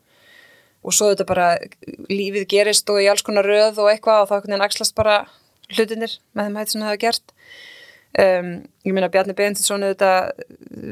Og 0.81 0.95
svo 0.95 1.11
þetta 1.11 1.27
bara 1.29 1.49
lífið 2.09 2.47
gerist 2.49 2.89
og 2.89 3.01
í 3.03 3.09
alls 3.11 3.25
konar 3.25 3.45
röð 3.45 3.83
og 3.83 3.91
eitthvað 3.91 4.23
og 4.23 4.29
þá 4.29 4.35
einhvern 4.37 4.55
veginn 4.55 4.65
axlast 4.65 4.95
bara 4.97 5.19
hlutinir 5.69 6.15
með 6.33 6.47
þeim 6.47 6.57
hætti 6.59 6.73
sem 6.73 6.81
það 6.81 6.89
hafa 6.89 7.01
gert 7.03 7.33
um, 8.17 8.49
ég 8.85 8.95
meina 8.95 9.11
Bjarni 9.11 9.35
Beintinsson 9.37 9.85
auðvitað 9.85 10.31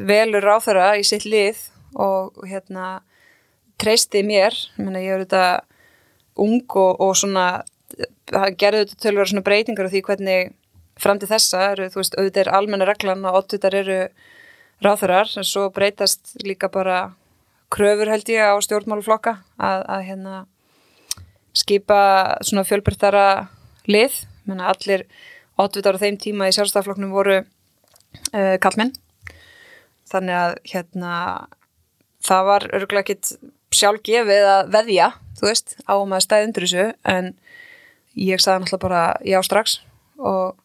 velur 0.09 0.45
ráþara 0.45 0.91
í 0.99 1.05
sitt 1.07 1.25
lið 1.25 1.63
og 1.97 2.37
hérna 2.45 2.99
treysti 3.81 4.23
mér, 4.25 4.55
ég 4.77 4.85
meina 4.85 5.01
ég 5.01 5.13
er 5.13 5.23
auðvitað 5.23 5.65
ung 6.37 6.77
og, 6.77 7.01
og 7.01 7.13
svona 7.17 7.47
gerði 8.27 8.83
auðvitað 8.83 9.03
tölvara 9.03 9.31
svona 9.31 9.45
breytingar 9.45 9.89
á 9.89 9.93
því 9.93 10.01
hvernig 10.05 10.51
fram 11.01 11.21
til 11.21 11.29
þessa 11.29 11.71
eru, 11.73 11.87
þú 11.93 12.01
veist, 12.01 12.17
auðvitað 12.17 12.43
er 12.43 12.53
almenna 12.57 12.87
reglan 12.89 13.25
og 13.29 13.39
oddvitar 13.41 13.77
eru 13.77 14.01
ráþarar 14.83 15.31
en 15.37 15.47
svo 15.47 15.69
breytast 15.73 16.35
líka 16.45 16.69
bara 16.73 17.13
kröfur 17.73 18.09
held 18.11 18.29
ég 18.29 18.53
á 18.53 18.55
stjórnmáluflokka 18.63 19.37
að, 19.57 19.85
að 19.87 20.05
hérna 20.09 20.35
skipa 21.57 22.01
svona 22.45 22.65
fjölbyrtara 22.67 23.27
lið, 23.89 24.21
ég 24.21 24.51
meina 24.51 24.69
allir 24.71 25.07
oddvitar 25.57 25.97
á 25.97 26.03
þeim 26.03 26.17
tíma 26.21 26.49
í 26.49 26.55
sjálfstafloknum 26.55 27.13
voru 27.13 27.41
uh, 27.41 28.55
kallmenn 28.63 28.93
þannig 30.07 30.39
að 30.39 30.57
hérna 30.71 31.13
það 32.23 32.49
var 32.49 32.67
örgulega 32.73 33.03
ekkit 33.05 33.33
sjálf 33.75 34.03
gefið 34.05 34.47
að 34.47 34.71
veðja, 34.73 35.11
þú 35.37 35.49
veist, 35.49 35.75
á 35.85 35.95
maður 36.07 36.25
stæð 36.25 36.47
undir 36.47 36.65
þessu. 36.65 36.85
En 37.07 37.29
ég 38.17 38.41
sagði 38.41 38.63
náttúrulega 38.63 38.83
bara 38.85 39.03
já 39.27 39.37
strax. 39.45 39.79
Og 40.17 40.57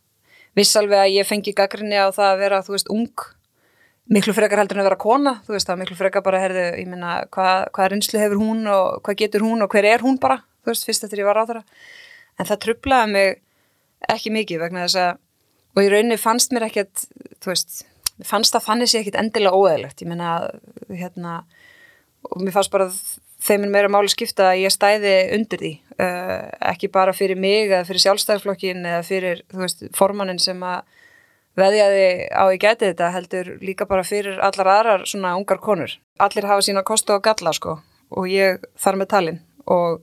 viss 0.59 0.77
alveg 0.79 1.05
að 1.05 1.15
ég 1.19 1.29
fengi 1.29 1.55
gaggrinni 1.57 1.99
á 1.99 2.09
það 2.15 2.29
að 2.31 2.43
vera, 2.45 2.63
þú 2.65 2.77
veist, 2.77 2.93
ung. 2.93 3.27
Miklu 4.13 4.35
frekar 4.37 4.59
heldur 4.59 4.77
en 4.77 4.83
að 4.83 4.89
vera 4.91 4.99
kona 5.01 5.33
þú 5.47 5.55
veist, 5.55 5.69
það 5.69 5.79
miklu 5.79 5.97
frekar 5.97 6.25
bara, 6.27 6.41
herðu, 6.43 6.65
ég 6.75 6.89
minna 6.91 7.13
hvað, 7.33 7.69
hvað 7.73 7.87
reynslu 7.93 8.19
hefur 8.19 8.41
hún 8.41 8.65
og 8.69 8.99
hvað 9.07 9.19
getur 9.21 9.45
hún 9.47 9.63
og 9.63 9.71
hver 9.73 9.87
er 9.89 10.03
hún 10.03 10.19
bara, 10.21 10.41
þú 10.65 10.73
veist, 10.73 10.87
fyrst 10.89 11.07
eftir 11.07 11.23
ég 11.23 11.29
var 11.29 11.39
á 11.39 11.47
þeirra 11.47 11.63
en 12.35 12.49
það 12.49 12.61
trublaði 12.65 13.13
mig 13.15 13.39
ekki 14.11 14.33
mikið 14.35 14.63
vegna 14.65 14.87
þess 14.87 15.01
að 15.03 15.21
og 15.73 15.83
í 15.87 15.91
rauninni 15.93 16.21
fannst 16.21 16.53
mér 16.53 16.69
ekkert 16.69 17.07
þú 17.43 17.53
veist, 17.53 17.83
fannst 18.29 18.55
það 18.55 18.67
fannir 18.67 18.91
sér 18.91 19.03
ekkert 19.03 19.21
endilega 19.23 19.57
óeðlegt, 19.57 20.03
ég 20.05 20.11
meina 20.11 20.33
hérna, 20.91 21.43
og 22.29 22.43
mér 22.43 22.57
fannst 22.57 22.73
bara 22.73 22.91
þeim 23.43 23.67
er 23.67 23.73
meira 23.73 23.91
máli 23.91 24.11
skipta 24.13 24.53
að 24.53 24.63
ég 24.63 24.75
stæði 24.75 25.15
undir 25.37 25.63
því, 25.63 25.73
uh, 25.97 26.51
ekki 26.73 26.91
bara 26.93 27.15
fyrir 27.17 27.41
mig 27.41 27.71
eða 27.71 27.87
fyrir 27.89 28.05
sjálfstæðarflokkin 28.05 28.85
eða 28.87 29.07
fyrir, 29.07 29.43
þú 29.51 29.65
veist, 29.65 29.87
formannin 29.97 30.43
sem 30.43 30.61
að 30.63 30.85
veðjaði 31.59 32.05
á 32.33 32.45
ég 32.49 32.61
geti 32.63 32.89
þetta 32.89 33.11
heldur 33.13 33.51
líka 33.61 33.89
bara 33.89 34.05
fyrir 34.07 34.39
allar 34.45 34.71
aðrar 34.73 35.07
svona 35.09 35.35
ungar 35.37 35.61
konur. 35.61 35.99
Allir 36.23 36.47
hafa 36.49 36.65
sína 36.65 36.85
kostu 36.87 37.13
og 37.17 37.25
galla 37.25 37.53
sko 37.53 37.79
og 38.13 38.29
ég 38.31 38.63
þar 38.81 39.01
með 39.01 39.11
talin. 39.11 39.41
Og 39.69 40.01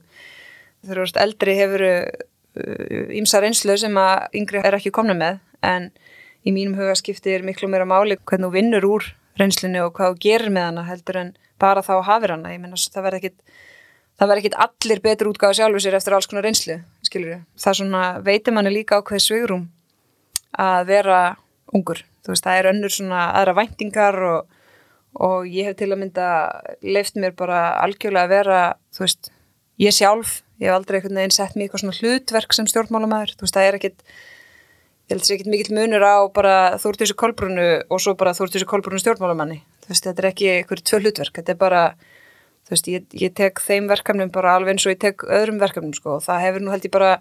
þú 0.86 1.00
veist 1.02 1.18
eldri 1.18 1.56
hefur 1.58 1.86
ímsa 3.20 3.40
reynslu 3.42 3.76
sem 3.78 3.96
að 4.00 4.40
yngri 4.40 4.62
er 4.62 4.76
ekki 4.78 4.92
komna 4.94 5.14
með 5.14 5.38
en 5.66 5.90
í 6.46 6.52
mínum 6.54 6.78
hugaskipti 6.78 7.34
er 7.34 7.44
miklu 7.46 7.68
meira 7.70 7.86
máli 7.88 8.16
hvernig 8.18 8.48
þú 8.48 8.54
vinnur 8.54 8.86
úr 8.88 9.08
reynslunni 9.40 9.80
og 9.84 9.92
hvað 9.96 10.14
þú 10.14 10.22
gerir 10.24 10.54
með 10.54 10.68
hana 10.70 10.86
heldur 10.88 11.20
en 11.20 11.34
bara 11.60 11.84
þá 11.84 11.94
hafir 12.06 12.34
hana. 12.34 12.52
Ég 12.54 12.62
menna 12.62 12.78
það 12.80 13.06
verð 13.06 13.20
ekkit 13.20 13.36
það 14.20 14.30
verð 14.30 14.42
ekkit 14.42 14.58
allir 14.64 15.02
betur 15.04 15.30
útgáða 15.30 15.58
sjálfur 15.58 15.84
sér 15.84 15.96
eftir 15.96 16.16
alls 16.16 16.28
konar 16.28 16.44
reynslu, 16.44 16.78
skilur 17.06 17.34
ég. 17.36 17.44
Það 17.60 17.78
svona 17.80 18.04
veitir 18.24 18.56
manni 18.56 18.72
líka 18.74 19.00
ákveð 19.00 19.24
svigrum 19.24 19.68
að 20.60 20.90
vera 20.90 21.20
ungur. 21.72 22.02
Þú 22.20 22.34
veist, 22.34 22.44
það 22.44 22.58
er 22.58 22.70
önnur 22.74 22.92
svona 22.92 23.22
aðra 23.38 23.56
væntingar 23.56 24.18
og, 24.28 24.58
og 25.16 25.48
ég 25.48 25.70
hef 25.70 25.78
til 25.80 25.88
að 25.88 26.02
mynda 26.02 26.28
leift 26.84 27.16
mér 27.16 27.32
bara 27.38 27.62
algjörlega 27.80 28.26
að 28.26 28.34
vera, 28.34 28.60
þú 28.92 29.06
veist, 29.06 29.30
ég 29.80 29.96
sjálf, 29.96 30.40
ég 30.60 30.68
hef 30.68 30.76
aldrei 30.76 30.98
einhvern 30.98 31.18
veginn 31.20 31.34
sett 31.34 31.56
mér 31.56 31.66
eitthvað 31.66 31.84
svona 31.84 31.96
hlutverk 31.98 32.54
sem 32.56 32.68
stjórnmálamæður, 32.68 33.34
þú 33.38 33.46
veist, 33.46 33.56
það 33.56 33.68
er 33.68 33.78
ekkit, 33.78 34.04
ég 35.08 35.14
held 35.14 35.20
að 35.20 35.26
það 35.26 35.32
er 35.32 35.38
ekkit 35.38 35.52
mikill 35.54 35.76
munur 35.78 36.06
á 36.06 36.16
bara 36.36 36.54
þessu 36.78 37.16
kolbrunu 37.18 37.66
og 37.88 38.04
svo 38.04 38.14
bara 38.20 38.36
þessu 38.36 38.68
kolbrunu 38.68 39.00
stjórnmálamanni. 39.02 39.60
Þú 39.86 39.92
veist, 39.94 40.06
þetta 40.06 40.24
er 40.24 40.30
ekki 40.30 40.50
einhverju 40.54 40.86
tvö 40.90 41.02
hlutverk, 41.02 41.34
þetta 41.40 41.54
er 41.54 41.60
bara, 41.60 41.82
þú 42.68 42.76
veist, 42.76 42.90
ég, 42.92 43.08
ég 43.24 43.34
tek 43.40 43.64
þeim 43.64 43.88
verkefnum 43.90 44.32
bara 44.34 44.54
alveg 44.58 44.76
eins 44.76 44.86
og 44.86 44.94
ég 44.94 45.02
tek 45.02 45.24
öðrum 45.24 45.62
verkefnum, 45.62 45.96
sko, 45.96 46.18
og 46.18 46.26
það 46.28 46.44
hefur 46.44 46.66
nú 46.66 46.74
held 46.74 46.86
ég 46.86 46.94
bara 46.94 47.14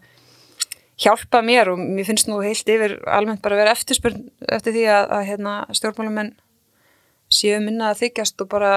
hjálpa 1.00 1.39
mér 1.46 1.72
og 1.72 1.79
mér 1.79 2.08
finnst 2.10 2.27
nú 2.27 2.41
heilt 2.43 2.67
yfir 2.67 2.98
almennt 3.08 3.41
bara 3.43 3.55
að 3.55 3.63
vera 3.63 3.75
eftirspurn 3.77 4.25
eftir 4.51 4.75
því 4.75 4.86
að, 4.91 5.05
að 5.15 5.25
hérna, 5.29 5.53
stjórnmálamenn 5.72 6.34
séu 7.31 7.60
minna 7.63 7.93
að 7.93 8.01
þykjast 8.03 8.43
og 8.43 8.50
bara 8.51 8.74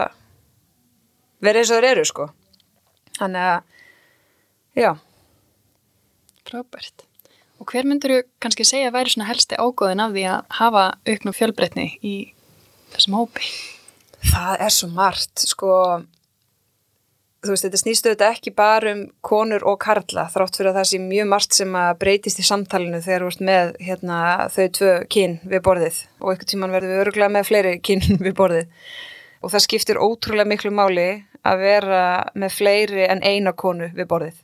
vera 1.42 1.62
eins 1.62 1.72
og 1.72 1.80
þeir 1.80 1.88
eru 1.90 2.04
sko. 2.06 2.28
Þannig 3.18 3.48
að 3.48 3.80
já, 4.78 4.92
Frábært. 6.42 7.06
Og 7.62 7.70
hver 7.70 7.86
myndur 7.86 8.10
þú 8.10 8.22
kannski 8.42 8.64
segja 8.66 8.90
að 8.90 8.96
væri 8.96 9.12
svona 9.12 9.28
helsti 9.28 9.56
ágóðin 9.56 10.02
af 10.02 10.10
því 10.12 10.24
að 10.28 10.40
hafa 10.58 10.82
auknum 11.06 11.36
fjölbreytni 11.36 11.86
í 12.02 12.16
þessum 12.92 13.14
hópi? 13.20 13.46
það 14.30 14.66
er 14.66 14.74
svo 14.74 14.88
margt 14.92 15.44
sko 15.46 15.76
þú 17.42 17.50
veist, 17.50 17.64
þetta 17.66 17.80
snýstu 17.80 18.12
þetta 18.12 18.28
ekki 18.36 18.52
bara 18.54 18.92
um 18.94 19.00
konur 19.24 19.64
og 19.66 19.80
karla, 19.82 20.28
þrátt 20.30 20.58
fyrir 20.58 20.70
að 20.70 20.78
það 20.78 20.90
sé 20.92 21.00
mjög 21.02 21.30
margt 21.32 21.58
sem 21.58 21.74
að 21.78 21.96
breytist 22.02 22.42
í 22.42 22.46
samtalinu 22.46 23.02
þegar 23.02 23.24
þú 23.24 23.32
ert 23.32 23.44
með 23.48 23.72
hérna, 23.88 24.20
þau 24.54 24.66
tvö 24.78 24.92
kyn 25.10 25.40
við 25.42 25.64
borðið 25.66 25.98
og 26.20 26.30
einhvern 26.30 26.52
tíman 26.52 26.76
verður 26.76 26.94
við 26.94 27.02
öruglega 27.06 27.34
með 27.34 27.50
fleiri 27.50 27.74
kyn 27.82 28.06
við 28.26 28.36
borðið 28.38 28.94
og 29.42 29.54
það 29.54 29.66
skiptir 29.66 30.02
ótrúlega 30.02 30.52
miklu 30.52 30.74
máli 30.74 31.10
að 31.42 31.64
vera 31.66 32.02
með 32.38 32.58
fleiri 32.60 33.08
en 33.10 33.24
eina 33.26 33.50
konu 33.58 33.90
við 33.96 34.06
borðið. 34.06 34.36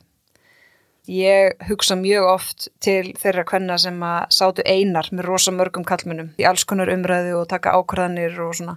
Ég 1.09 1.55
hugsa 1.65 1.95
mjög 1.97 2.27
oft 2.29 2.67
til 2.85 3.15
þeirra 3.17 3.41
kvenna 3.49 3.79
sem 3.81 3.95
að 4.05 4.27
sátu 4.35 4.61
einar 4.61 5.07
með 5.09 5.25
rosa 5.25 5.49
mörgum 5.55 5.85
kallmunum 5.87 6.27
í 6.37 6.45
alls 6.45 6.67
konar 6.69 6.91
umræðu 6.93 7.39
og 7.39 7.47
taka 7.49 7.73
ákvarðanir 7.79 8.35
og 8.45 8.53
svona. 8.59 8.75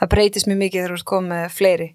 Það 0.00 0.10
breytist 0.16 0.48
mjög 0.50 0.58
mikið 0.64 0.80
þegar 0.80 0.94
þú 0.94 0.98
ert 0.98 1.08
komið 1.12 1.44
fleiri. 1.54 1.88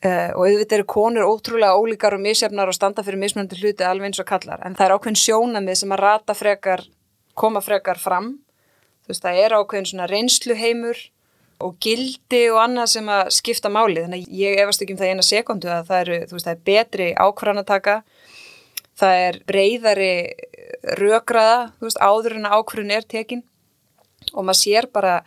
Uh, 0.00 0.30
og 0.38 0.44
auðvitað 0.46 0.76
eru 0.78 0.86
konur 0.94 1.26
ótrúlega 1.26 1.76
ólíkar 1.76 2.14
og 2.16 2.22
misjafnar 2.22 2.70
og 2.70 2.76
standa 2.76 3.02
fyrir 3.04 3.20
mismunandi 3.20 3.58
hluti 3.58 3.84
alveg 3.84 4.08
eins 4.08 4.22
og 4.22 4.28
kallar 4.30 4.62
en 4.64 4.72
það 4.78 4.86
er 4.86 4.94
ákveðin 4.94 5.18
sjónamið 5.20 5.76
sem 5.82 5.92
að 5.92 6.00
rata 6.00 6.36
frekar, 6.38 6.84
koma 7.34 7.60
frekar 7.60 8.00
fram. 8.00 8.30
Þú 9.02 9.12
veist 9.12 9.26
það 9.26 9.40
er 9.42 9.56
ákveðin 9.58 9.90
svona 9.90 10.06
reynsluheimur 10.08 11.02
og 11.66 11.76
gildi 11.84 12.46
og 12.54 12.62
annað 12.62 12.94
sem 12.94 13.10
að 13.12 13.34
skipta 13.36 13.74
máli. 13.74 14.06
Þannig 14.06 14.24
að 14.24 14.40
ég 14.40 14.62
efast 14.62 14.86
ekki 14.86 14.96
um 14.96 15.02
það 15.02 15.12
eina 15.12 15.26
sekundu 15.26 15.74
að 15.74 15.90
það 15.90 16.02
eru, 16.06 16.18
þú 16.30 16.38
veist 16.38 16.48
það 16.48 16.54
er 16.54 16.64
betri 16.70 17.12
ákvarðanataka 17.26 17.96
það 19.00 19.22
er 19.26 19.38
breyðari 19.48 20.12
rökraða, 21.00 21.70
þú 21.78 21.88
veist 21.88 22.02
áður 22.02 22.36
en 22.38 22.50
ákvarðun 22.50 22.94
er 22.96 23.06
tekin. 23.08 23.44
Og 24.34 24.44
maður 24.44 24.60
sér 24.60 24.90
bara, 24.92 25.20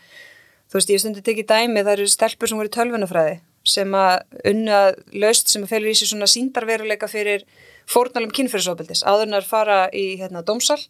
þú 0.69 0.79
veist 0.79 0.93
ég 0.93 1.01
stundi 1.01 1.23
tekið 1.25 1.49
dæmi 1.49 1.81
það 1.81 1.95
eru 1.97 2.11
stelpur 2.11 2.49
sem 2.49 2.59
voru 2.59 2.71
í 2.71 2.77
tölvunafræði 2.77 3.41
sem 3.63 3.93
að 3.95 4.41
unna 4.49 4.79
löst 5.15 5.51
sem 5.51 5.63
að 5.63 5.71
felur 5.71 5.93
í 5.93 5.95
sig 5.95 6.09
svona 6.09 6.27
síndarveruleika 6.27 7.07
fyrir 7.07 7.45
fórnalum 7.87 8.33
kynferðisofbildis 8.35 9.05
áður 9.07 9.29
en 9.29 9.37
að 9.39 9.47
fara 9.47 9.77
í 9.95 10.17
hérna, 10.19 10.43
dómsal 10.43 10.81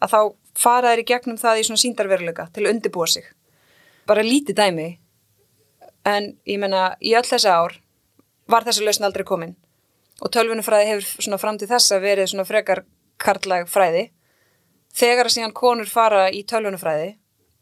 að 0.00 0.14
þá 0.14 0.20
fara 0.56 0.92
þeir 0.92 1.02
í 1.02 1.08
gegnum 1.10 1.40
það 1.40 1.60
í 1.60 1.66
svona 1.68 1.82
síndarveruleika 1.82 2.48
til 2.54 2.64
að 2.64 2.70
undibúa 2.72 3.08
sig. 3.12 3.28
Bara 4.08 4.24
lítið 4.24 4.56
dæmi 4.60 4.88
en 6.08 6.32
ég 6.48 6.60
menna 6.60 6.94
í 7.00 7.12
öll 7.16 7.26
þessi 7.28 7.52
ár 7.52 7.76
var 8.48 8.64
þessi 8.64 8.84
lausn 8.84 9.06
aldrei 9.08 9.24
komin 9.28 9.54
og 10.22 10.30
tölvunufræði 10.34 10.90
hefur 10.92 11.24
svona 11.26 11.40
fram 11.42 11.58
til 11.58 11.68
þessa 11.70 11.98
verið 12.02 12.30
svona 12.30 12.46
frekar 12.48 12.84
karlæg 13.22 13.68
fræði. 13.70 14.08
Þegar 14.94 15.28
að 15.28 15.36
síðan 15.36 15.54
konur 15.56 15.90
fara 15.90 16.28
í 16.30 16.44
tölvunufræði 16.46 17.14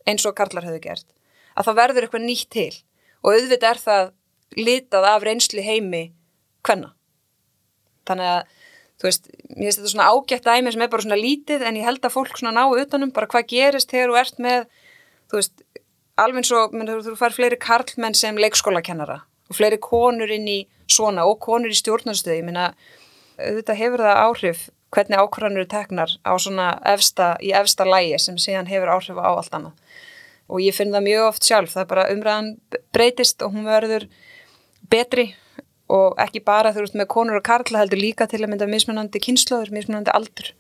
eins 0.09 0.27
og 0.29 0.37
karlar 0.37 0.67
hefur 0.67 0.83
gert 0.83 1.09
að 1.53 1.69
það 1.69 1.79
verður 1.79 2.07
eitthvað 2.07 2.27
nýtt 2.27 2.51
til. 2.53 2.73
Og 3.23 3.37
auðvitað 3.37 3.69
er 3.69 3.81
það 3.83 4.11
litað 4.57 5.07
af 5.09 5.25
reynsli 5.27 5.65
heimi 5.65 6.03
hvenna. 6.67 6.93
Þannig 8.09 8.31
að, 8.31 8.55
þú 8.99 9.09
veist, 9.09 9.29
mér 9.53 9.67
finnst 9.67 9.81
þetta 9.81 9.93
svona 9.93 10.09
ágætt 10.11 10.49
dæmi 10.49 10.73
sem 10.75 10.85
er 10.85 10.93
bara 10.93 11.05
svona 11.05 11.21
lítið 11.21 11.67
en 11.69 11.79
ég 11.79 11.87
held 11.87 12.07
að 12.07 12.15
fólk 12.17 12.41
svona 12.41 12.55
ná 12.57 12.65
utanum 12.73 13.13
bara 13.15 13.29
hvað 13.31 13.51
gerist 13.53 13.93
þegar 13.93 14.13
þú 14.13 14.19
ert 14.23 14.41
með, 14.47 14.65
þú 15.31 15.39
veist, 15.39 15.67
alveg 16.23 16.49
svo, 16.49 16.65
menn, 16.73 16.91
þú 17.05 17.15
fær 17.21 17.37
fleiri 17.37 17.61
karlmenn 17.61 18.17
sem 18.19 18.41
leikskólakennara 18.41 19.21
og 19.53 19.59
fleiri 19.59 19.79
konur 19.83 20.33
inn 20.33 20.49
í 20.49 20.61
svona 20.89 21.27
og 21.29 21.39
konur 21.45 21.73
í 21.73 21.77
stjórnarstöði, 21.77 22.41
ég 22.41 22.47
minna, 22.49 22.71
þetta 23.37 23.77
hefur 23.77 24.05
það 24.07 24.23
áhrif 24.25 24.71
hvernig 24.93 25.21
ákvarðanur 25.21 25.69
teknar 25.69 26.17
á 26.21 26.33
svona 26.41 26.73
efsta, 26.89 27.35
í 27.41 27.53
efsta 27.57 27.87
lægi 27.89 28.19
sem 28.21 28.41
síðan 28.41 28.69
hefur 28.69 28.93
áhrif 28.93 29.21
á 29.21 29.29
allt 29.31 29.55
annað. 29.57 29.77
Og 30.53 30.61
ég 30.61 30.77
finn 30.77 30.93
það 30.93 31.07
mjög 31.07 31.29
oft 31.31 31.47
sjálf, 31.49 31.73
það 31.73 31.85
er 31.85 31.93
bara 31.93 32.09
umræðan 32.13 32.51
breytist 32.93 33.45
og 33.45 33.55
hún 33.55 33.69
verður 33.69 34.09
betri 34.93 35.31
og 35.93 36.19
ekki 36.21 36.43
bara 36.45 36.73
þú 36.75 36.85
veist 36.85 36.99
með 36.99 37.09
konur 37.13 37.39
og 37.39 37.47
karla 37.47 37.83
heldur 37.83 38.01
líka 38.01 38.27
til 38.29 38.43
að 38.43 38.53
mynda 38.53 38.69
mismunandi 38.69 39.21
kynnslóður, 39.23 39.73
mismunandi 39.73 40.13
aldur. 40.13 40.53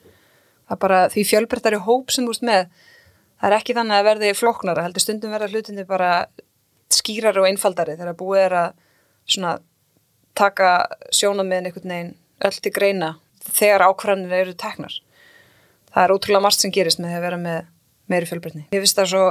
Það 0.68 0.76
er 0.76 0.80
bara 0.86 1.02
því 1.12 1.26
fjölbrettari 1.28 1.82
hóp 1.84 2.12
sem 2.12 2.24
þú 2.24 2.32
veist 2.32 2.46
með, 2.48 2.64
það 3.40 3.50
er 3.50 3.58
ekki 3.58 3.76
þannig 3.76 3.98
að 3.98 4.08
verði 4.08 4.32
floknara, 4.38 4.86
heldur 4.86 5.04
stundum 5.04 5.34
verða 5.34 5.50
hlutindi 5.52 5.84
bara 5.88 6.12
skýrar 6.96 7.38
og 7.40 7.48
einfaldari 7.48 7.98
þegar 7.98 8.18
búið 8.18 8.44
er 8.46 8.58
að 8.62 8.74
svona 9.26 9.56
taka 10.38 10.72
sjónamiðin 11.14 11.68
einhvern 11.68 11.94
veginn 11.94 12.14
öll 12.42 12.58
til 12.64 12.72
greina 12.74 13.14
þegar 13.46 13.86
ákvarðanir 13.88 14.38
eru 14.42 14.54
teknar 14.58 14.94
það 15.92 16.04
er 16.04 16.14
ótrúlega 16.14 16.44
margt 16.46 16.62
sem 16.62 16.72
gerist 16.74 17.02
með 17.02 17.18
að 17.18 17.26
vera 17.26 17.40
með 17.40 17.58
meiri 18.12 18.28
fjölbrettni. 18.28 18.64
Ég 18.72 18.82
finnst 18.82 18.98
það 18.98 19.10
svo 19.12 19.26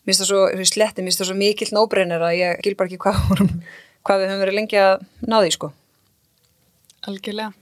mér 0.00 0.10
finnst 0.10 0.24
það 0.24 0.30
svo 0.30 0.66
sletti, 0.72 1.02
mér 1.02 1.10
finnst 1.10 1.22
það 1.22 1.30
svo 1.30 1.38
mikill 1.38 1.70
nóbrennir 1.76 2.24
að 2.26 2.36
ég 2.40 2.62
gil 2.64 2.76
bara 2.78 2.90
ekki 2.90 3.00
hvað 3.04 3.54
hvað 4.06 4.22
við 4.22 4.30
höfum 4.30 4.44
verið 4.44 4.58
lengi 4.58 4.80
að 4.80 5.02
ná 5.28 5.38
því 5.38 5.54
sko. 5.56 5.72
Algjörlega. 7.10 7.52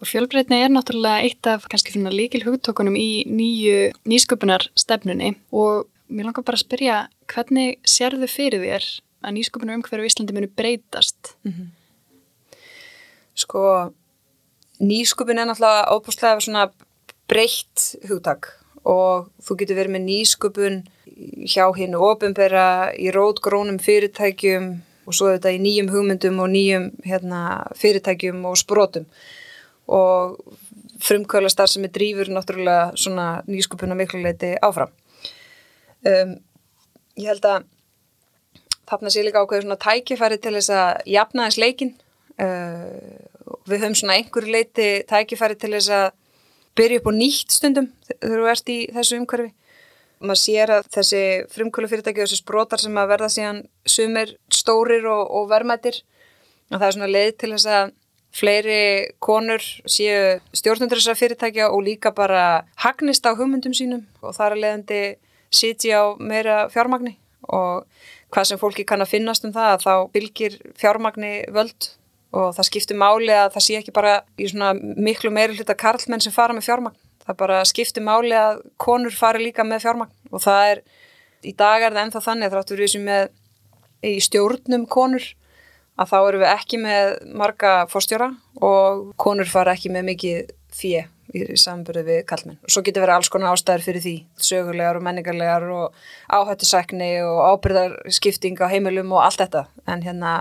Og 0.00 0.08
fjölbreytni 0.08 0.62
er 0.64 0.70
náttúrulega 0.72 1.26
eitt 1.26 1.48
af 1.50 1.66
kannski 1.68 2.00
líkil 2.00 2.46
hugtökunum 2.46 2.96
í 2.96 3.26
nýju 3.28 3.90
nýsköpunar 4.08 4.70
stefnunni 4.78 5.34
og 5.52 5.89
mér 6.10 6.28
langar 6.28 6.44
bara 6.46 6.58
að 6.58 6.66
spyrja 6.66 6.96
hvernig 7.30 7.78
sérðu 7.88 8.28
fyrir 8.30 8.64
þér 8.64 8.86
að 9.20 9.36
nýsköpunar 9.36 9.78
umhverju 9.78 10.06
í 10.06 10.10
Íslandi 10.10 10.36
munu 10.36 10.50
breytast? 10.56 11.34
Mm 11.44 11.52
-hmm. 11.52 11.68
Sko, 13.34 13.92
nýsköpun 14.80 15.38
er 15.38 15.46
náttúrulega 15.46 15.90
óbúslega 15.94 16.40
svona 16.40 16.70
breytt 17.28 17.96
hugtak 18.08 18.56
og 18.84 19.30
þú 19.44 19.56
getur 19.56 19.76
verið 19.76 19.94
með 19.94 20.06
nýsköpun 20.08 20.82
hjá 21.44 21.66
hinn 21.76 21.94
ofinbera 21.94 22.92
í 22.96 23.10
rótgrónum 23.12 23.78
fyrirtækjum 23.78 24.80
og 25.06 25.14
svo 25.14 25.32
þetta 25.32 25.52
í 25.52 25.60
nýjum 25.60 25.90
hugmyndum 25.92 26.40
og 26.40 26.50
nýjum 26.52 26.90
hérna, 27.04 27.66
fyrirtækjum 27.76 28.44
og 28.44 28.56
sprótum 28.56 29.06
og 29.90 30.38
frumkvöla 31.00 31.50
starf 31.50 31.72
sem 31.72 31.84
er 31.84 31.92
drífur 31.94 32.30
náttúrulega 32.30 32.92
svona 32.96 33.42
nýskupuna 33.48 33.96
miklu 33.96 34.22
leiti 34.22 34.54
áfram. 34.62 34.92
Um, 36.06 36.36
ég 37.20 37.28
held 37.28 37.44
að 37.48 37.66
þarna 38.90 39.12
sé 39.12 39.24
líka 39.24 39.42
ákveður 39.42 39.66
svona 39.66 39.80
tækifæri 39.84 40.40
til 40.40 40.54
þess 40.56 40.72
að 40.74 41.10
jafna 41.12 41.48
þess 41.48 41.60
leikin. 41.60 41.92
Uh, 42.40 43.20
við 43.68 43.84
höfum 43.84 43.98
svona 43.98 44.16
einhverju 44.18 44.54
leiti 44.54 44.88
tækifæri 45.10 45.58
til 45.60 45.74
þess 45.76 45.92
að 45.94 46.10
byrja 46.78 47.00
upp 47.00 47.10
á 47.10 47.12
nýtt 47.14 47.54
stundum 47.54 47.90
þegar 48.08 48.42
þú 48.42 48.50
ert 48.52 48.72
í 48.72 48.78
þessu 48.94 49.18
umhverfi 49.20 49.50
maður 50.20 50.40
sér 50.42 50.72
að 50.74 50.88
þessi 50.94 51.22
frumkvölufyrirtæki 51.54 52.20
og 52.20 52.28
þessi 52.28 52.40
sprótar 52.42 52.82
sem 52.82 52.98
að 53.00 53.12
verða 53.14 53.30
síðan 53.32 53.62
sumir 53.88 54.34
stórir 54.52 55.06
og, 55.08 55.22
og 55.24 55.48
verðmættir 55.50 56.02
og 56.70 56.76
það 56.76 56.86
er 56.86 56.96
svona 56.96 57.10
leið 57.10 57.30
til 57.40 57.52
þess 57.54 57.70
að 57.76 57.94
fleiri 58.40 58.82
konur 59.18 59.64
séu 59.90 60.38
stjórnundur 60.54 61.00
þessar 61.00 61.18
fyrirtækja 61.18 61.70
og 61.72 61.82
líka 61.88 62.12
bara 62.14 62.66
hagnist 62.84 63.26
á 63.26 63.34
hugmyndum 63.34 63.74
sínum 63.74 64.04
og 64.22 64.36
þar 64.36 64.54
að 64.54 64.62
leiðandi 64.64 65.00
sitji 65.54 65.92
á 65.94 66.14
meira 66.18 66.64
fjármagni 66.72 67.16
og 67.50 67.86
hvað 68.30 68.50
sem 68.50 68.60
fólki 68.60 68.84
kann 68.86 69.02
að 69.02 69.14
finnast 69.16 69.46
um 69.46 69.54
það 69.54 69.72
að 69.74 69.84
þá 69.86 69.94
bylgir 70.14 70.58
fjármagni 70.78 71.32
völd 71.54 71.90
og 72.30 72.54
það 72.54 72.68
skiptir 72.68 72.98
máli 72.98 73.32
að 73.34 73.56
það 73.56 73.64
sé 73.66 73.78
ekki 73.80 73.94
bara 73.94 74.20
í 74.38 74.46
svona 74.50 74.70
miklu 74.78 75.32
meiri 75.34 75.58
hluta 75.58 75.74
karlmenn 75.74 76.22
sem 76.22 76.34
fara 76.34 76.54
með 76.54 76.68
fjármagn. 76.68 76.98
Það 77.26 77.38
bara 77.42 77.58
skiptir 77.66 78.06
máli 78.06 78.34
að 78.38 78.62
konur 78.80 79.14
fari 79.14 79.42
líka 79.42 79.66
með 79.66 79.84
fjármagn 79.86 80.30
og 80.30 80.44
það 80.44 80.70
er, 80.70 80.82
í 81.42 81.52
dag 81.58 81.82
er 81.82 81.94
það 81.94 82.02
ennþá 82.04 82.24
þannig 82.28 82.48
að 82.48 82.56
þráttur 82.56 82.82
við 82.84 82.92
sem 82.94 83.06
með 83.06 83.30
í 84.06 84.14
stjórnum 84.24 84.86
konur 84.90 85.26
að 86.00 86.12
þá 86.12 86.18
eru 86.20 86.40
við 86.40 86.52
ekki 86.54 86.80
með 86.80 87.10
marga 87.42 87.72
fórstjóra 87.90 88.30
og 88.64 89.10
konur 89.20 89.50
fara 89.50 89.74
ekki 89.76 89.92
með 89.92 90.06
mikið 90.12 90.54
fíi 90.72 91.02
í 91.30 91.56
samburði 91.60 92.02
við 92.06 92.20
kallmenn 92.28 92.58
svo 92.66 92.82
getur 92.86 93.04
verið 93.04 93.16
alls 93.16 93.30
konar 93.32 93.54
ástæður 93.54 93.84
fyrir 93.86 94.04
því 94.04 94.14
sögulegar 94.42 94.98
og 94.98 95.04
menningarlegar 95.06 95.66
og 95.70 95.96
áhættisækni 96.32 97.10
og 97.22 97.40
ábyrðarskipting 97.54 98.60
á 98.62 98.66
heimilum 98.72 99.12
og 99.14 99.24
allt 99.24 99.42
þetta. 99.44 99.64
En 99.86 100.04
hérna 100.04 100.34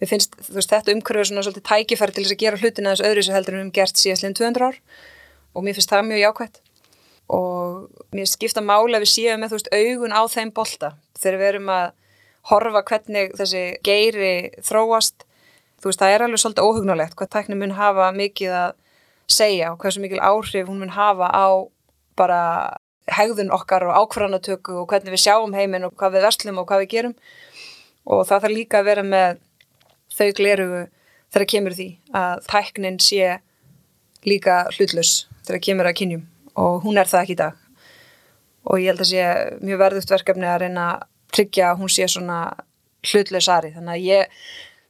við 0.00 0.12
finnst 0.14 0.36
veist, 0.48 0.72
þetta 0.72 0.94
umhverfið 0.96 1.30
svona 1.30 1.46
svolítið 1.46 1.66
tækifæri 1.68 2.16
til 2.16 2.24
þess 2.26 2.36
að 2.36 2.42
gera 2.44 2.60
hlutina 2.62 2.94
þess 2.94 3.08
öðru 3.08 3.24
sem 3.26 3.36
heldur 3.36 3.58
við 3.58 3.66
um 3.66 3.72
gert 3.76 4.00
síðast 4.00 4.28
200 4.28 4.68
ár. 4.68 4.78
Og 5.52 5.66
mér 5.66 5.76
finnst 5.76 5.92
það 5.92 6.06
mjög 6.08 6.22
jákvæmt 6.26 6.62
og 7.32 8.06
mér 8.12 8.28
skipta 8.28 8.64
máli 8.64 8.96
að 8.96 9.04
við 9.04 9.12
séum 9.12 9.40
með 9.40 9.52
þú 9.52 9.58
veist 9.58 9.74
augun 9.76 10.16
á 10.16 10.22
þeim 10.32 10.54
bolta. 10.56 10.94
Þegar 11.20 11.38
við 11.40 11.50
erum 11.52 11.70
að 11.72 11.92
horfa 12.50 12.82
hvernig 12.88 13.36
þessi 13.38 13.62
geiri 13.86 14.32
þróast 14.66 15.26
þú 15.82 15.90
veist 15.90 16.02
það 16.02 16.14
er 16.14 16.24
alveg 16.26 16.42
svolítið 16.42 16.66
óhugnulegt 16.66 17.16
hvað 17.18 17.30
tækni 17.34 17.58
mun 17.58 17.74
hafa 17.78 18.08
mikið 18.14 18.54
að 18.58 18.74
segja 19.32 19.72
og 19.72 19.80
hversu 19.82 20.02
mikil 20.02 20.20
áhrif 20.22 20.68
hún 20.68 20.82
mun 20.82 20.94
hafa 20.94 21.28
á 21.32 21.46
bara 22.16 22.42
hegðun 23.10 23.52
okkar 23.54 23.86
og 23.88 23.96
ákvarðanatöku 24.02 24.76
og 24.82 24.90
hvernig 24.90 25.14
við 25.14 25.24
sjáum 25.24 25.54
heiminn 25.56 25.88
og 25.88 25.94
hvað 25.98 26.16
við 26.16 26.26
verslum 26.28 26.60
og 26.62 26.68
hvað 26.68 26.84
við 26.84 26.92
gerum. 26.94 27.14
Og 28.06 28.26
það 28.26 28.44
þarf 28.44 28.56
líka 28.56 28.80
að 28.80 28.88
vera 28.90 29.06
með 29.06 29.40
þau 30.12 30.28
glerugu 30.38 30.82
þegar 31.32 31.48
kemur 31.54 31.76
því 31.78 31.88
að 32.18 32.44
tæknin 32.50 33.00
sé 33.02 33.38
líka 34.28 34.58
hlutlus 34.76 35.14
þegar 35.46 35.64
kemur 35.66 35.88
að 35.90 35.98
kynjum 36.00 36.26
og 36.62 36.82
hún 36.84 37.00
er 37.00 37.10
það 37.10 37.24
ekki 37.24 37.36
í 37.36 37.40
dag. 37.42 37.56
Og 38.68 38.78
ég 38.78 38.92
held 38.92 39.02
að 39.02 39.10
sé 39.10 39.24
mjög 39.64 39.80
verðuft 39.82 40.12
verkefni 40.12 40.46
að 40.46 40.60
reyna 40.66 40.84
að 40.92 41.08
tryggja 41.32 41.70
að 41.72 41.80
hún 41.80 41.90
sé 41.90 42.06
svona 42.10 42.38
hlutleysari 43.02 43.72
þannig 43.74 43.96
að 43.96 44.06
ég, 44.06 44.42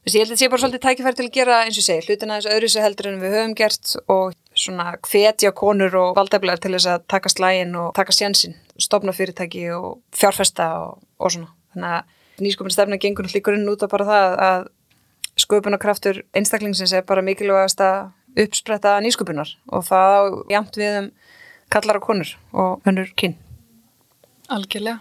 þessi, 0.03 0.17
ég 0.17 0.23
held 0.23 0.35
að 0.35 0.41
sé 0.41 0.49
bara 0.51 0.63
svolítið 0.63 0.83
tækifæri 0.85 1.19
til 1.19 1.25
að 1.27 1.35
gera 1.37 1.59
eins 1.63 1.79
og 1.79 1.87
segi 1.87 2.07
hlutina 2.07 2.39
þessu 2.39 2.53
öðru 2.55 2.71
sér 2.71 2.85
heldur 2.87 3.09
en 3.11 3.21
við 3.21 3.35
höfum 3.37 3.55
gert 3.59 3.95
og 4.11 4.35
svona 4.53 4.87
hvetja 5.07 5.53
konur 5.57 5.97
og 5.99 6.15
valdeflar 6.17 6.61
til 6.61 6.73
þess 6.75 6.89
að 6.93 7.05
taka 7.13 7.31
slægin 7.31 7.75
og 7.79 7.93
taka 7.97 8.15
sjansin, 8.15 8.57
stopna 8.77 9.15
fyrirtæki 9.15 9.67
og 9.75 10.01
fjárfesta 10.15 10.69
og, 10.85 11.03
og 11.19 11.33
svona 11.35 11.51
þannig 11.73 11.97
að 11.97 12.43
nýskopin 12.43 12.75
stefna 12.75 12.99
gengur 13.01 13.29
líkur 13.29 13.57
inn 13.57 13.69
út 13.69 13.85
á 13.85 13.87
bara 13.91 14.09
það 14.09 14.35
að 14.47 14.67
sköpunarkraftur 15.43 16.21
einstaklingsins 16.37 16.93
er 16.93 17.05
bara 17.07 17.23
mikilvægast 17.25 17.81
að 17.81 18.11
uppspretta 18.43 18.97
nýsköpunar 19.05 19.55
og 19.73 19.85
það 19.87 20.35
jæmt 20.53 20.77
við 20.77 20.99
um 20.99 21.09
kallar 21.73 21.97
og 21.97 22.05
konur 22.05 22.35
og 22.53 22.85
önnur 22.85 23.09
kyn. 23.17 23.35
Algjörlega. 24.49 24.99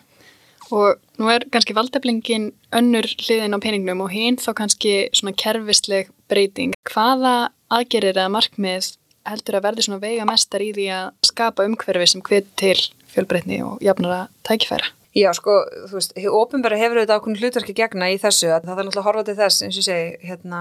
Og 0.72 0.96
nú 1.20 1.28
er 1.28 1.44
kannski 1.52 1.76
valdeflingin 1.76 2.48
önnur 2.72 3.06
hliðin 3.20 3.56
á 3.56 3.58
peningnum 3.60 4.00
og 4.04 4.12
hinn 4.14 4.38
þá 4.40 4.50
kannski 4.62 4.94
svona 5.12 5.34
kerfisleg 5.36 6.08
breyting. 6.32 6.72
Hvaða 6.88 7.52
aðgerir 7.72 8.16
eða 8.16 8.32
markmið 8.32 8.94
heldur 9.28 9.58
að 9.58 9.66
verði 9.68 9.86
svona 9.86 10.02
veiga 10.02 10.26
mestar 10.28 10.64
í 10.64 10.72
því 10.74 10.88
að 10.96 11.12
skapa 11.28 11.68
umhverfi 11.68 12.08
sem 12.14 12.24
hvið 12.24 12.48
til 12.58 12.78
fjölbreytni 13.12 13.60
og 13.66 13.84
jafnara 13.84 14.26
tækifæra? 14.48 14.90
Já, 15.12 15.28
sko, 15.36 15.58
þú 15.90 15.98
veist, 15.98 16.14
ofinbæra 16.16 16.78
hefur 16.80 17.02
auðvitað 17.02 17.18
ákveðin 17.18 17.42
hlutverki 17.42 17.74
gegna 17.76 18.06
í 18.08 18.14
þessu 18.20 18.48
að 18.48 18.62
það 18.64 18.70
er 18.72 18.86
náttúrulega 18.86 19.02
að 19.02 19.08
horfa 19.10 19.24
til 19.28 19.34
þess, 19.42 19.64
eins 19.66 19.80
og 19.82 19.84
segi, 19.84 20.06
hérna, 20.24 20.60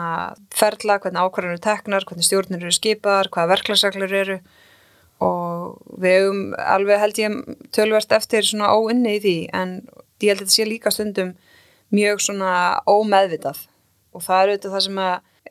ferla, 0.51 0.97
hvernig 0.99 1.23
ákvarðanur 1.23 1.55
eru 1.55 1.63
teknar, 1.63 2.05
hvernig 2.09 2.27
stjórnir 2.27 2.65
eru 2.65 2.75
skipar, 2.75 3.29
hvaða 3.31 3.51
verklagsreglur 3.53 4.15
eru 4.19 4.37
og 5.21 5.77
við 6.01 6.17
hefum 6.17 6.41
alveg 6.57 7.01
held 7.01 7.21
ég 7.21 7.37
tölvert 7.75 8.13
eftir 8.17 8.47
svona 8.47 8.71
óinni 8.73 9.17
í 9.17 9.21
því 9.23 9.37
en 9.57 9.75
ég 10.21 10.31
held 10.31 10.41
að 10.41 10.45
þetta 10.47 10.55
sé 10.55 10.67
líka 10.67 10.93
stundum 10.93 11.35
mjög 11.93 12.23
svona 12.25 12.53
ómeðvitað. 12.89 13.65
Og 14.15 14.23
það 14.25 14.41
er 14.41 14.51
auðvitað 14.51 14.75
það 14.75 14.85
sem 14.87 15.01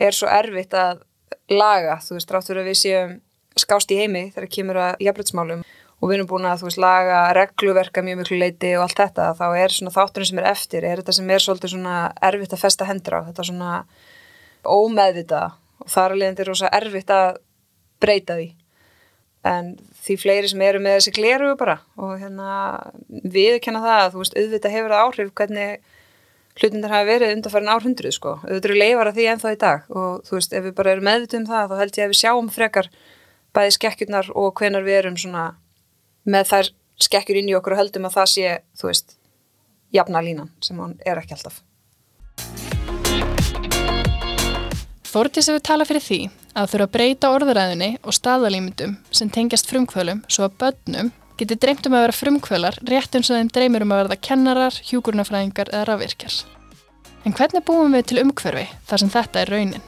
er 0.00 0.16
svo 0.16 0.30
erfitt 0.33 0.76
að 0.76 1.04
laga, 1.50 1.98
þú 2.02 2.16
veist, 2.16 2.33
ráttur 2.35 2.61
að 2.61 2.70
við 2.70 2.80
séum 2.80 3.18
skást 3.59 3.90
í 3.92 3.98
heimi 3.98 4.28
þegar 4.35 4.52
kemur 4.54 4.78
að 4.80 5.04
jafnbryttsmálum 5.04 5.62
og 6.00 6.09
við 6.09 6.16
erum 6.16 6.28
búin 6.30 6.46
að 6.48 6.62
þú 6.62 6.68
veist 6.68 6.80
laga 6.80 7.18
regluverka 7.37 8.04
mjög 8.04 8.20
miklu 8.22 8.38
leiti 8.40 8.70
og 8.78 8.87
allt 8.87 9.00
þetta 9.02 9.26
þá 9.37 9.46
er 9.59 9.74
svona 9.74 9.94
þátturinn 9.94 10.30
sem 10.30 10.40
er 10.40 10.48
eftir 10.52 10.87
er 10.87 11.02
þetta 11.02 11.16
sem 11.18 11.33
er 11.35 11.44
svolítið 11.44 11.74
svona 11.74 11.96
erfitt 12.30 12.54
að 12.56 12.62
festa 12.62 12.88
hendur 12.88 13.18
á 13.20 13.26
þetta 13.28 13.46
svona 13.50 13.72
ómeðvita 14.64 15.42
og 15.83 15.92
þar 15.92 16.16
alveg 16.16 16.40
er 16.40 16.50
rosa 16.50 16.72
erfitt 16.80 17.12
að 17.14 17.40
breyta 18.00 18.38
því 18.38 18.48
en 19.46 19.72
því 20.05 20.16
fleiri 20.20 20.50
sem 20.50 20.62
eru 20.64 20.81
með 20.83 20.98
þessi 20.98 21.14
gleru 21.16 21.55
bara. 21.61 21.79
Og 22.00 22.18
hérna 22.20 22.50
við 23.09 23.61
kenna 23.64 23.83
það 23.85 24.03
að 24.03 24.12
þú 24.12 24.22
veist 24.22 24.37
auðvitað 24.37 24.74
hefur 24.76 24.94
það 24.94 25.05
áhrif 25.07 25.33
hvernig 25.40 25.96
hlutindar 26.61 26.92
hafa 26.92 27.09
verið 27.09 27.35
undanfærin 27.37 27.72
árhundruð 27.72 28.16
sko. 28.16 28.35
Auðvitað 28.44 28.68
eru 28.70 28.81
leifar 28.81 29.11
að 29.11 29.16
því 29.20 29.29
ennþá 29.33 29.55
í 29.55 29.61
dag. 29.61 29.87
Og 29.94 30.26
þú 30.29 30.37
veist 30.37 30.57
ef 30.57 30.66
við 30.66 30.76
bara 30.81 30.92
erum 30.94 31.09
meðvitum 31.09 31.46
það 31.48 31.70
þá 31.70 31.81
held 31.81 31.96
ég 32.00 32.05
að 32.05 32.12
við 32.12 32.20
sjáum 32.20 32.53
frekar 32.53 32.90
bæði 33.57 33.76
skekkjurnar 33.79 34.31
og 34.37 34.53
hvenar 34.61 34.85
við 34.87 34.98
erum 35.00 35.16
svona 35.18 35.46
með 36.29 36.53
þær 36.53 36.70
skekkjur 37.00 37.40
inn 37.40 37.48
í 37.50 37.57
okkur 37.57 37.74
og 37.74 37.81
höldum 37.81 38.07
að 38.11 38.16
það 38.18 38.31
sé, 38.35 38.53
þú 38.76 38.90
veist, 38.90 39.16
jafna 39.94 40.22
línan 40.22 40.53
sem 40.62 40.79
hann 40.79 40.98
er 41.00 41.22
ekki 41.22 41.38
alltaf. 41.38 41.62
Þórtís 45.11 45.48
hefur 45.50 45.64
talað 45.66 45.90
fyrir 45.90 46.05
því 46.05 46.20
að 46.55 46.71
þurfa 46.73 46.87
að 46.87 46.93
breyta 46.95 47.31
orðuræðinni 47.35 47.91
og 48.03 48.17
staðalýmyndum 48.17 48.97
sem 49.15 49.31
tengjast 49.33 49.69
frumkvölum 49.71 50.23
svo 50.29 50.49
að 50.49 50.57
börnum 50.63 51.11
geti 51.41 51.57
dreymt 51.57 51.87
um 51.89 51.97
að 51.97 52.05
vera 52.05 52.17
frumkvölar 52.17 52.79
rétt 52.91 53.15
eins 53.17 53.31
og 53.31 53.39
þeim 53.39 53.51
dreymir 53.55 53.85
um 53.87 53.95
að 53.95 54.03
verða 54.03 54.19
kennarar, 54.29 54.77
hjúkurnafræðingar 54.91 55.71
eða 55.73 55.87
rafvirkjar. 55.89 56.37
En 57.25 57.37
hvernig 57.37 57.65
búum 57.65 57.95
við 57.97 58.07
til 58.11 58.23
umhverfi 58.25 58.67
þar 58.89 59.03
sem 59.03 59.13
þetta 59.13 59.43
er 59.43 59.53
raunin? 59.55 59.87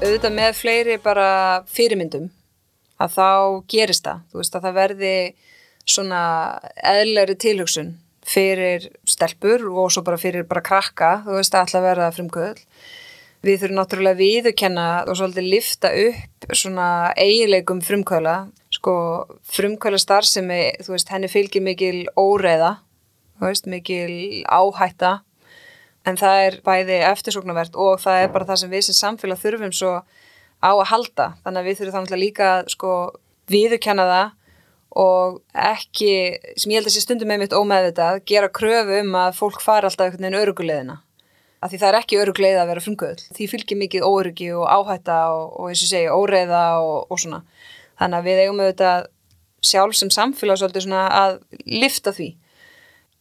Auðvitað 0.00 0.36
með 0.36 0.52
fleiri 0.56 0.96
bara 1.02 1.30
fyrirmyndum 1.68 2.30
að 3.00 3.16
þá 3.16 3.28
gerist 3.68 4.06
það, 4.06 4.22
þú 4.30 4.40
veist 4.40 4.56
að 4.56 4.66
það 4.66 4.78
verði 4.78 5.16
svona 5.88 6.22
eðlæri 6.94 7.36
tilhugsun 7.40 7.92
fyrir 8.30 8.88
stelpur 9.08 9.66
og 9.72 9.92
svo 9.92 10.04
bara 10.06 10.20
fyrir 10.20 10.46
bara 10.48 10.64
krakka, 10.64 11.12
þú 11.26 11.38
veist 11.40 11.56
að 11.56 11.64
alltaf 11.66 11.84
verða 11.84 12.10
frumkvöld. 12.16 12.64
Við 13.40 13.62
þurfum 13.62 13.78
náttúrulega 13.78 14.18
viðukenna 14.18 14.86
og 15.08 15.16
svolítið 15.16 15.46
lifta 15.48 15.88
upp 15.96 16.50
svona 16.52 16.88
eiginleikum 17.16 17.78
frumkvöla, 17.80 18.34
sko 18.76 18.94
frumkvöla 19.48 19.96
starfsemi, 20.02 20.58
þú 20.84 20.92
veist 20.92 21.08
henni 21.08 21.30
fylgir 21.32 21.64
mikil 21.64 22.02
óreða, 22.20 22.74
þú 23.40 23.48
veist 23.48 23.70
mikil 23.72 24.12
áhætta. 24.44 25.14
En 26.04 26.20
það 26.20 26.44
er 26.44 26.60
bæði 26.68 27.00
eftirsóknarvert 27.08 27.80
og 27.80 27.96
það 28.04 28.26
er 28.26 28.30
bara 28.36 28.50
það 28.52 28.60
sem 28.60 28.76
við 28.76 28.86
sem 28.90 29.00
samfélag 29.00 29.40
þurfum 29.40 29.72
svo 29.72 29.96
á 30.60 30.70
að 30.76 30.86
halda. 30.92 31.32
Þannig 31.40 31.60
að 31.62 31.68
við 31.70 31.80
þurfum 31.80 31.96
þannig 31.96 32.24
líka 32.26 32.54
sko 32.68 32.94
viðurkenna 33.48 34.10
það 34.12 34.32
og 35.00 35.44
ekki, 35.56 36.14
sem 36.60 36.72
ég 36.74 36.82
held 36.82 36.92
að 36.92 36.98
sé 36.98 37.08
stundum 37.08 37.32
með 37.32 37.46
mitt 37.46 37.56
ómeðvitað, 37.56 38.24
gera 38.28 38.52
kröfu 38.52 39.00
um 39.00 39.16
að 39.16 39.36
fólk 39.38 39.64
fara 39.64 39.88
alltaf 39.88 40.10
einhvern 40.10 40.28
veginn 40.28 40.44
örugulegðina 40.44 41.04
af 41.60 41.70
því 41.70 41.80
það 41.80 41.88
er 41.90 41.98
ekki 42.00 42.20
örugulegð 42.20 42.60
að 42.60 42.70
vera 42.70 42.82
frumkvöld 42.84 43.24
því 43.36 43.48
fylgir 43.52 43.80
mikið 43.80 44.06
óörugi 44.08 44.50
og 44.56 44.66
áhætta 44.68 45.16
og, 45.34 45.46
og 45.60 45.70
eins 45.70 45.82
og 45.84 45.90
segja 45.92 46.16
óreiða 46.16 46.62
og, 46.80 47.10
og 47.12 47.20
svona. 47.20 47.42
Þannig 48.00 48.20
að 48.20 48.28
við 48.30 48.42
eigum 48.44 48.62
auðvitað 48.64 49.08
sjálf 49.70 49.98
sem 49.98 50.12
samfélag 50.14 50.60
svolítið 50.60 50.86
svona 50.86 51.02
að 51.12 51.36
lifta 51.68 52.14
því. 52.16 52.30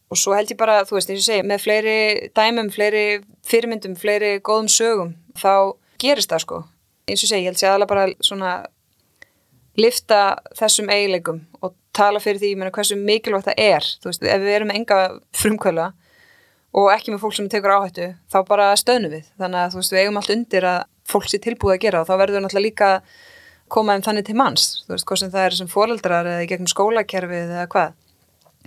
Og 0.09 0.17
svo 0.17 0.33
held 0.33 0.49
ég 0.49 0.57
bara, 0.57 0.79
þú 0.87 0.97
veist, 0.97 1.11
eins 1.11 1.21
og 1.21 1.27
segja, 1.27 1.45
með 1.45 1.63
fleiri 1.65 1.97
dæmum, 2.37 2.71
fleiri 2.73 3.03
fyrirmyndum, 3.45 3.97
fleiri 3.99 4.31
góðum 4.41 4.69
sögum, 4.71 5.11
þá 5.37 5.75
gerist 6.01 6.31
það 6.31 6.45
sko. 6.45 6.61
Eins 7.09 7.25
og 7.25 7.29
segi, 7.29 7.43
ég 7.43 7.51
held 7.51 7.59
sér 7.59 7.73
aðalega 7.73 7.91
bara 7.91 8.07
svona 8.25 8.53
lifta 9.79 10.21
þessum 10.57 10.89
eiginleikum 10.91 11.43
og 11.61 11.75
tala 11.95 12.21
fyrir 12.23 12.41
því 12.41 12.55
menna, 12.57 12.73
hversu 12.73 12.97
mikilvægt 12.97 13.51
það 13.51 13.61
er. 13.67 13.89
Þú 13.99 14.09
veist, 14.09 14.25
ef 14.25 14.45
við 14.45 14.55
erum 14.55 14.73
enga 14.73 14.99
frumkvöla 15.35 15.89
og 16.77 16.91
ekki 16.93 17.13
með 17.13 17.23
fólk 17.23 17.35
sem 17.37 17.49
tekur 17.49 17.73
áhættu 17.77 18.11
þá 18.29 18.39
bara 18.47 18.69
stöðnum 18.77 19.15
við, 19.15 19.29
þannig 19.41 19.63
að 19.63 19.73
þú 19.73 19.81
veist, 19.81 19.93
við 19.93 20.03
eigum 20.03 20.19
allt 20.21 20.33
undir 20.35 20.67
að 20.69 20.79
fólk 21.09 21.29
sé 21.29 21.39
tilbúið 21.41 21.75
að 21.75 21.81
gera 21.85 22.01
og 22.03 22.09
þá 22.09 22.15
verður 22.21 22.45
náttúrulega 22.45 22.67
líka 22.67 22.89
koma 23.69 23.95
um 23.97 24.05
þannig 24.05 24.27
til 24.27 24.37
manns, 24.37 24.67
þú 24.85 24.95
veist, 24.95 25.07
hvað 25.09 25.21
sem 25.23 25.33
það 25.33 25.47
er 25.47 25.57
sem 25.57 25.71
fóreldrar 25.71 26.29
eða 26.29 26.47
gegnum 26.49 26.69
skólakerfið 26.69 27.53
eða 27.55 27.67
hvað. 27.73 27.97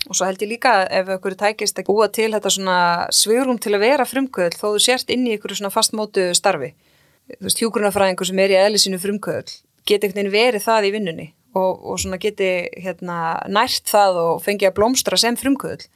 Og 0.08 0.16
svo 0.16 0.26
held 0.26 0.40
ég 0.42 0.50
líka 0.50 0.72
ef 0.90 1.10
okkur 1.14 1.36
tækist 1.38 1.78
að 1.78 1.90
búa 1.90 2.06
til 2.10 2.30
þetta 2.32 2.50
svona 2.50 2.78
svigrum 3.14 3.58
til 3.60 3.74
að 3.76 3.84
vera 3.84 4.06
frumkvöld 4.08 4.56
þó 4.56 4.72
þú 4.72 4.80
sért 4.82 5.12
inn 5.14 5.26
í 5.28 5.34
ykkur 5.36 5.54
svona 5.58 5.70
fastmótu 5.74 6.30
starfi. 6.34 6.72
Þú 7.28 7.44
veist, 7.44 7.60
hjúgrunafræðingur 7.60 8.30
sem 8.30 8.40
er 8.42 8.54
í 8.54 8.58
eðlisínu 8.62 8.98
frumkvöld 9.02 9.52
geti 9.86 10.08
einhvern 10.08 10.30
veginn 10.30 10.34
verið 10.34 10.64
það 10.64 10.88
í 10.88 10.92
vinnunni 10.94 11.28
og, 11.58 11.82
og 11.84 12.00
svona 12.00 12.18
geti 12.22 12.50
hérna, 12.82 13.18
nært 13.50 13.90
það 13.90 14.18
og 14.22 14.42
fengi 14.44 14.68
að 14.68 14.76
blómstra 14.78 15.18
sem 15.20 15.36
frumkvöld 15.38 15.86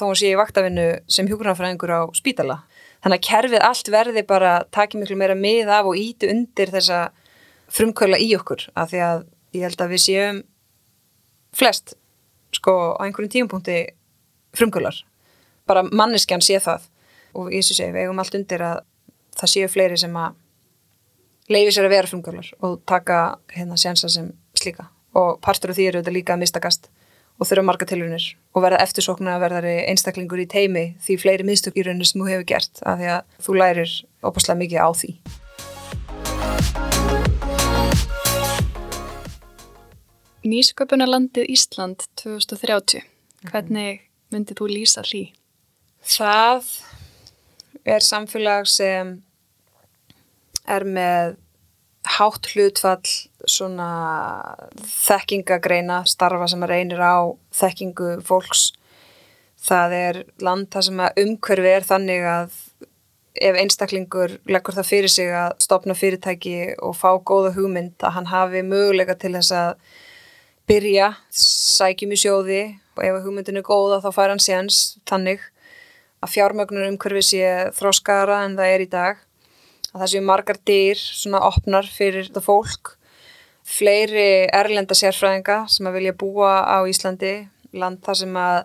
þá 0.00 0.06
sé 0.16 0.30
ég 0.32 0.40
vaktavinnu 0.40 0.86
sem 1.10 1.28
hjúgrunafræðingur 1.28 1.92
á 1.92 2.00
spítala. 2.16 2.60
Þannig 3.04 3.20
að 3.20 3.26
kerfið 3.28 3.64
allt 3.66 3.90
verði 3.92 4.22
bara 4.26 4.52
takið 4.74 5.02
miklu 5.02 5.18
meira 5.20 5.36
mið 5.38 5.70
af 5.72 5.88
og 5.90 5.98
íti 6.00 6.30
undir 6.32 6.72
þessa 6.72 7.00
frumkvöla 7.72 8.18
í 8.22 8.30
okkur 8.38 8.68
af 8.74 8.92
því 8.92 9.02
að 9.06 9.26
ég 9.56 9.66
held 9.66 9.82
að 9.82 9.92
við 9.94 10.02
séum 10.04 10.40
flest 11.56 11.96
sko 12.54 12.74
á 12.96 13.04
einhverjum 13.04 13.32
tíumpunkti 13.34 13.78
frumkvölar 14.56 15.02
bara 15.66 15.84
manneskjan 15.86 16.44
sé 16.44 16.60
það. 16.62 16.88
Og 17.36 17.52
ég 17.52 17.64
sé 17.66 17.90
við 17.90 18.06
eigum 18.06 18.20
allt 18.22 18.36
undir 18.38 18.62
að 18.64 18.82
það 19.36 19.52
séu 19.52 19.70
fleiri 19.70 19.98
sem 20.00 20.14
að 20.16 20.36
leiði 21.52 21.74
sér 21.74 21.88
að 21.88 21.94
vera 21.94 22.10
frumkvölar 22.10 22.52
og 22.64 22.78
taka 22.88 23.18
hérna 23.52 23.76
sénsa 23.78 24.08
sem 24.10 24.30
slíka. 24.56 24.88
Og 25.16 25.40
partur 25.44 25.72
af 25.72 25.78
því 25.78 25.90
eru 25.90 26.00
þetta 26.00 26.14
líka 26.14 26.34
að 26.34 26.42
mistakast 26.44 26.88
og 27.36 27.48
þurfa 27.48 27.64
marga 27.68 27.86
tilrunir 27.88 28.26
og 28.56 28.64
verða 28.64 28.82
eftirsokna 28.84 29.36
að 29.36 29.42
verða 29.44 29.72
einstaklingur 29.92 30.40
í 30.40 30.48
teimi 30.48 30.84
því 31.04 31.18
fleiri 31.20 31.46
miðstök 31.48 31.76
í 31.76 31.84
rauninu 31.84 32.08
sem 32.08 32.22
þú 32.22 32.28
hefur 32.30 32.46
gert 32.48 32.80
af 32.82 33.00
því 33.00 33.10
að 33.16 33.42
þú 33.46 33.56
lærir 33.60 33.92
opaslega 34.24 34.60
mikið 34.62 34.80
á 34.80 34.90
því. 34.96 35.12
Nýsköpunarlandið 40.46 41.48
Ísland 41.50 42.04
2030, 42.22 43.02
hvernig 43.50 44.04
myndið 44.30 44.60
þú 44.60 44.68
lýsa 44.70 45.02
hlý? 45.08 45.24
Það 46.06 46.68
er 47.82 48.04
samfélag 48.06 48.68
sem 48.70 49.16
er 50.70 50.86
með 50.86 51.34
hátt 52.16 52.46
hlutfall 52.54 53.02
svona 53.46 53.88
þekkingagreina 54.82 56.02
starfa 56.08 56.48
sem 56.50 56.64
reynir 56.66 57.00
á 57.00 57.30
þekkingu 57.54 58.20
fólks. 58.26 58.72
Það 59.66 59.94
er 59.98 60.18
land 60.42 60.68
það 60.70 60.86
sem 60.88 61.02
umhverfi 61.24 61.72
er 61.72 61.86
þannig 61.86 62.26
að 62.30 62.58
ef 63.36 63.58
einstaklingur 63.60 64.38
leggur 64.48 64.76
það 64.76 64.88
fyrir 64.88 65.12
sig 65.12 65.32
að 65.34 65.54
stopna 65.62 65.96
fyrirtæki 65.96 66.76
og 66.82 66.96
fá 66.96 67.10
góða 67.18 67.52
hugmynd 67.56 68.00
að 68.00 68.14
hann 68.16 68.30
hafi 68.30 68.62
möguleika 68.64 69.16
til 69.18 69.34
þess 69.36 69.52
að 69.56 69.74
byrja, 70.66 71.12
sækjum 71.30 72.14
í 72.16 72.20
sjóði 72.20 72.62
og 72.96 73.04
ef 73.04 73.20
hugmyndin 73.26 73.60
er 73.60 73.66
góða 73.66 74.00
þá 74.04 74.08
fær 74.16 74.32
hann 74.32 74.42
séns 74.42 74.96
þannig 75.08 75.44
að 76.24 76.32
fjármögnur 76.32 76.88
umhverfi 76.88 77.22
sé 77.22 77.50
þróskara 77.76 78.42
en 78.46 78.56
það 78.58 78.72
er 78.72 78.84
í 78.84 78.90
dag. 78.90 79.20
Að 79.92 80.00
það 80.02 80.12
séu 80.12 80.24
margar 80.26 80.58
dýr 80.68 81.00
svona 81.00 81.42
opnar 81.46 81.88
fyrir 81.88 82.26
þetta 82.28 82.44
fólk 82.44 82.96
fleiri 83.66 84.46
erlenda 84.54 84.94
sérfræðinga 84.96 85.64
sem 85.70 85.88
að 85.88 85.98
vilja 85.98 86.16
búa 86.18 86.60
á 86.62 86.78
Íslandi 86.86 87.34
land 87.76 88.02
þar 88.06 88.20
sem 88.22 88.38
að 88.38 88.58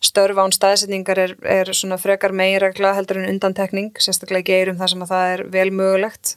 störfa 0.00 0.44
án 0.46 0.54
staðsetningar 0.56 1.20
er, 1.20 1.34
er 1.44 1.70
svona 1.76 2.00
frekar 2.00 2.34
megiregla 2.36 2.94
heldur 2.96 3.20
en 3.20 3.30
undantekning 3.30 3.92
sérstaklega 4.00 4.48
geirum 4.54 4.78
þar 4.80 4.94
sem 4.94 5.04
að 5.04 5.12
það 5.12 5.34
er 5.34 5.42
vel 5.54 5.68
mögulegt. 5.76 6.36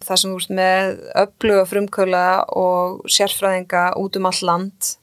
Þar 0.00 0.22
sem 0.22 0.32
úr 0.32 0.46
með 0.56 0.94
öfluga 1.20 1.66
frumkvöla 1.68 2.24
og 2.56 3.02
sérfræðinga 3.12 3.90
út 4.00 4.16
um 4.16 4.30
all 4.30 4.40
land 4.48 4.94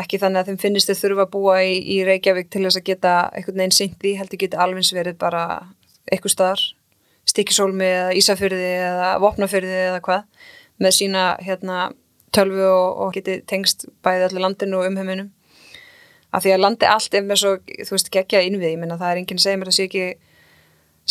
ekki 0.00 0.20
þannig 0.22 0.40
að 0.40 0.50
þeim 0.50 0.60
finnist 0.62 0.88
þau 0.88 1.00
þurfa 1.02 1.26
að 1.26 1.32
búa 1.34 1.56
í, 1.68 1.74
í 1.94 1.98
Reykjavík 2.06 2.48
til 2.52 2.64
þess 2.64 2.80
að 2.80 2.86
geta 2.86 3.16
einhvern 3.36 3.60
veginn 3.60 3.76
sýnt 3.76 3.98
því, 4.00 4.14
heldur 4.20 4.40
geta 4.40 4.62
alveg 4.64 4.88
verið 4.96 5.18
bara 5.20 5.42
eitthvað 6.08 6.34
staðar. 6.36 6.62
Stikisólmi 7.28 7.86
eða 7.86 8.14
Ísafyrði 8.18 8.70
eða 8.82 9.10
Vopnafyrði 9.22 9.76
eða 9.90 10.00
hvað 10.02 10.48
með 10.80 10.96
sína 10.96 11.26
hérna, 11.42 11.92
tölvu 12.32 12.64
og, 12.64 13.00
og 13.04 13.14
geti 13.16 13.40
tengst 13.48 13.86
bæði 14.04 14.28
allir 14.28 14.44
landinu 14.46 14.80
og 14.80 14.90
umheiminum. 14.90 15.30
Af 16.32 16.44
því 16.44 16.54
að 16.54 16.62
landi 16.64 16.88
allt 16.88 17.14
er 17.14 17.24
með 17.26 17.42
svo, 17.42 17.56
þú 17.60 17.92
veist, 17.92 18.12
gegja 18.12 18.40
innvið, 18.46 18.70
ég 18.72 18.78
minna 18.80 18.96
það 19.00 19.10
er 19.10 19.20
enginn 19.20 19.42
segja 19.42 19.60
mér 19.60 19.68
að 19.68 19.76
sé 19.76 19.88
ekki 19.88 20.06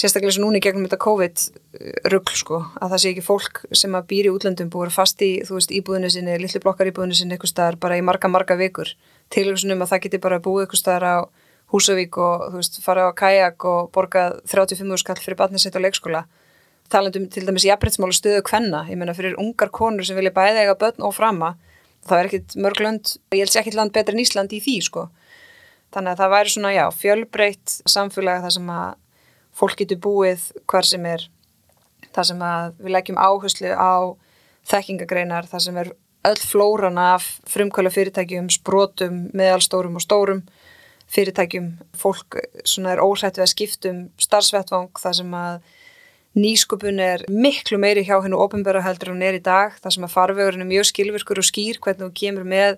sérstaklega 0.01 0.33
svo 0.33 0.45
núni 0.45 0.61
gegnum 0.63 0.87
þetta 0.87 0.97
COVID-rugg 1.03 2.31
sko, 2.39 2.61
að 2.79 2.93
það 2.93 3.01
sé 3.03 3.11
ekki 3.11 3.25
fólk 3.25 3.61
sem 3.75 3.97
að 3.97 4.07
býri 4.09 4.31
útlöndum 4.31 4.71
búið 4.71 4.95
fast 4.95 5.21
í, 5.21 5.31
þú 5.45 5.59
veist, 5.59 5.73
íbúðinu 5.77 6.09
sinni, 6.09 6.37
lillu 6.41 6.61
blokkar 6.63 6.89
íbúðinu 6.89 7.17
sinni 7.17 7.35
eitthvað 7.35 7.53
staðar 7.53 7.77
bara 7.83 7.99
í 7.99 8.05
marga, 8.07 8.31
marga 8.31 8.57
vikur. 8.57 8.95
Til 9.29 9.45
þess 9.51 9.67
að 9.67 9.87
það 9.91 10.03
geti 10.07 10.21
bara 10.23 10.41
búið 10.41 10.65
eitthvað 10.65 10.81
staðar 10.81 11.05
á 11.05 11.17
Húsavík 11.71 12.17
og, 12.19 12.47
þú 12.51 12.57
veist, 12.59 12.81
fara 12.83 13.05
á 13.07 13.11
kajak 13.15 13.65
og 13.67 13.91
borgað 13.95 14.41
35 14.51 15.03
skall 15.03 15.19
fyrir 15.21 15.37
barnið 15.39 15.67
sitt 15.67 15.77
á 15.77 15.83
leikskóla 15.83 16.25
talandum 16.91 17.27
til 17.31 17.45
dæmis 17.47 17.65
jafnbryttsmálu 17.65 18.15
stöðu 18.15 18.43
kvenna, 18.45 18.85
ég 18.91 18.99
menna 18.99 19.15
fyrir 19.17 19.37
ungar 19.39 19.71
konur 19.73 20.05
sem 20.05 20.17
vilja 20.17 20.33
bæða 20.35 20.65
eiga 20.65 20.77
börn 20.79 21.07
og 21.07 21.15
frama 21.15 21.55
það 22.07 22.17
er 22.17 22.29
ekkit 22.29 22.55
mörg 22.61 22.81
lönd, 22.81 23.13
ég 23.35 23.43
held 23.43 23.53
sér 23.53 23.63
ekkit 23.63 23.77
land 23.77 23.93
betur 23.95 24.15
en 24.15 24.23
Ísland 24.23 24.55
í 24.55 24.61
því 24.63 24.77
sko. 24.85 25.05
Þannig 25.91 26.13
að 26.13 26.21
það 26.21 26.33
væri 26.33 26.53
svona, 26.53 26.73
já, 26.73 26.85
fjölbreytt 26.95 27.75
samfélag 27.89 28.45
þar 28.45 28.55
sem 28.55 28.71
að 28.73 28.91
fólk 29.61 29.81
getur 29.81 29.99
búið 30.05 30.45
hver 30.71 30.87
sem 30.87 31.07
er 31.09 31.27
þar 32.15 32.27
sem 32.31 32.45
að 32.45 32.77
við 32.79 32.95
leggjum 32.95 33.19
áherslu 33.19 33.73
á 33.75 33.93
þekkingagreinar, 34.71 35.49
þar 35.51 35.65
sem 35.65 35.77
er 35.81 35.91
öll 36.27 36.39
flóran 36.39 36.99
af 37.01 37.27
frumkvæla 37.49 37.91
fyrirtækjum, 37.93 38.49
sprótum, 38.53 39.23
meðalstórum 39.37 39.97
og 39.97 40.05
stórum 40.05 40.41
fyrirtækjum, 41.11 41.73
fólk 41.97 42.39
svona 42.63 42.95
er 42.95 43.03
óhætt 43.03 43.39
við 43.39 43.45
að 43.45 43.51
skiptum 43.51 44.01
starfsvettvang 44.21 45.01
þar 45.01 45.17
sem 45.17 45.33
að 45.35 45.71
nýskupun 46.37 47.01
er 47.03 47.25
miklu 47.27 47.79
meiri 47.81 48.05
hjá 48.07 48.15
hennu 48.23 48.39
ofinbæra 48.39 48.83
heldur 48.85 49.11
hún 49.11 49.23
er 49.25 49.35
í 49.35 49.43
dag, 49.43 49.75
þar 49.83 49.95
sem 49.95 50.05
að 50.07 50.13
farvegurinn 50.13 50.63
er 50.63 50.69
mjög 50.69 50.87
skilvirkur 50.91 51.41
og 51.41 51.47
skýr 51.47 51.81
hvernig 51.83 52.07
hún 52.07 52.15
kemur 52.15 52.47
með 52.47 52.77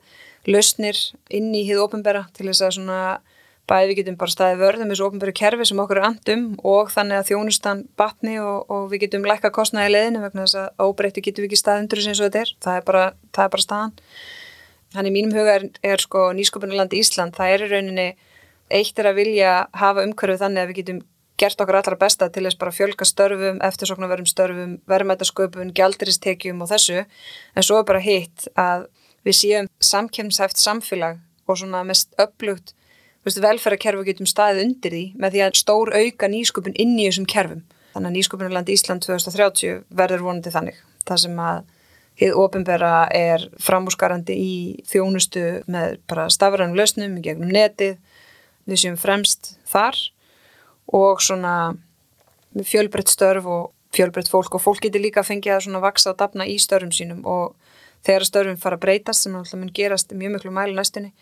lausnir 0.50 0.98
inn 1.30 1.54
í 1.54 1.62
hið 1.68 1.84
ofinbæra 1.86 2.26
til 2.34 2.50
þess 2.50 2.66
að 2.66 2.76
svona 2.80 3.04
bæði 3.70 3.90
við 3.90 4.00
getum 4.02 4.18
bara 4.20 4.34
staðið 4.34 4.62
vörðum 4.64 4.90
þessu 4.92 5.06
ofnbæru 5.06 5.34
kerfi 5.40 5.68
sem 5.70 5.80
okkur 5.80 6.02
er 6.02 6.08
andum 6.10 6.44
og 6.68 6.92
þannig 6.92 7.20
að 7.20 7.30
þjónustan 7.30 7.86
batni 8.00 8.36
og, 8.44 8.66
og 8.68 8.90
við 8.92 9.06
getum 9.06 9.28
lækka 9.28 9.54
kostnaði 9.56 9.94
leðinu 9.94 10.24
vegna 10.26 10.44
þess 10.44 10.60
að 10.60 10.84
óbreytti 10.84 11.24
getum 11.24 11.46
við 11.46 11.52
ekki 11.52 11.62
staðundur 11.62 12.04
og 12.04 12.20
þetta 12.26 12.42
er, 12.42 12.52
það 12.66 12.80
er 12.80 12.86
bara, 12.90 13.06
það 13.32 13.46
er 13.46 13.54
bara 13.56 13.66
staðan. 13.66 13.96
Þannig 14.94 15.16
mínum 15.16 15.38
huga 15.38 15.56
er, 15.56 15.66
er 15.94 16.04
sko 16.04 16.26
nýsköpunarlandi 16.36 17.00
Ísland, 17.00 17.38
það 17.38 17.54
er 17.54 17.64
í 17.64 17.72
rauninni 17.72 18.08
eitt 18.74 19.00
er 19.00 19.10
að 19.10 19.20
vilja 19.22 19.56
hafa 19.80 20.04
umhverfið 20.04 20.44
þannig 20.44 20.64
að 20.64 20.70
við 20.70 20.80
getum 20.82 21.02
gert 21.44 21.62
okkar 21.62 21.82
allra 21.82 22.00
besta 22.00 22.30
til 22.32 22.46
þess 22.48 22.60
bara 22.60 22.74
fjölka 22.74 23.08
störfum, 23.08 23.60
eftirsoknaverðum 23.68 24.30
störfum, 24.30 24.78
verðmætasköpun, 24.90 25.74
gjaldiristekjum 25.76 26.64
og 26.64 26.72
þessu, 26.72 27.04
en 27.54 27.68
svo 27.68 27.82
er 27.82 27.90
bara 27.90 28.04
hitt 28.04 28.48
að 28.60 28.88
við 29.28 29.40
séum 29.40 29.70
samkemshæft 29.84 30.60
samfélag 30.60 31.20
og 31.48 31.60
svona 31.60 31.84
mest 31.88 32.16
upplugt 32.22 32.74
velferðarkerfi 33.24 34.08
getum 34.10 34.28
staðið 34.28 34.66
undir 34.66 34.96
því 34.96 35.04
með 35.20 35.36
því 35.36 35.44
að 35.46 35.60
stór 35.60 35.92
auka 35.96 36.28
nýsköpun 36.28 36.76
inn 36.80 36.98
í 36.98 37.08
þessum 37.08 37.28
kerfum. 37.30 37.62
Þannig 37.94 38.10
að 38.10 38.16
nýsköpunarland 38.18 38.72
Ísland 38.74 39.06
2030 39.06 39.84
verður 39.94 40.26
vonandi 40.26 40.52
þannig. 40.52 40.80
Það 41.08 41.22
sem 41.24 41.40
að 41.40 41.62
hið 42.20 42.36
ofinbera 42.38 42.94
er 43.16 43.46
framúsgarandi 43.64 44.36
í 44.38 44.56
þjónustu 44.90 45.46
með 45.72 45.98
bara 46.10 46.28
stafranum 46.34 46.76
lausnum 46.78 47.16
gegnum 47.24 47.54
netið, 47.54 47.96
við 48.68 48.84
séum 48.84 49.00
fremst 49.00 49.56
þar 49.70 49.98
og 50.88 51.22
svona 51.24 51.76
fjölbreytt 52.54 53.12
störf 53.12 53.48
og 53.48 53.72
fjölbreytt 53.96 54.32
fólk. 54.32 54.56
Og 54.56 54.62
fólk 54.62 54.84
getur 54.86 55.04
líka 55.04 55.22
að 55.24 55.32
fengja 55.32 55.58
að 55.58 55.68
svona 55.68 55.84
vaksa 55.84 56.14
og 56.14 56.20
dapna 56.20 56.48
í 56.50 56.58
störfum 56.62 56.94
sínum. 56.94 57.24
Og 57.26 57.56
þegar 58.06 58.28
störfum 58.28 58.62
fara 58.62 58.78
að 58.80 58.86
breytast 58.86 59.26
sem 59.26 59.36
alltaf 59.36 59.60
mun 59.60 59.74
gerast 59.74 60.14
mjög 60.14 60.38
miklu 60.38 60.54
mælu 60.54 60.76
næstunni 60.78 61.14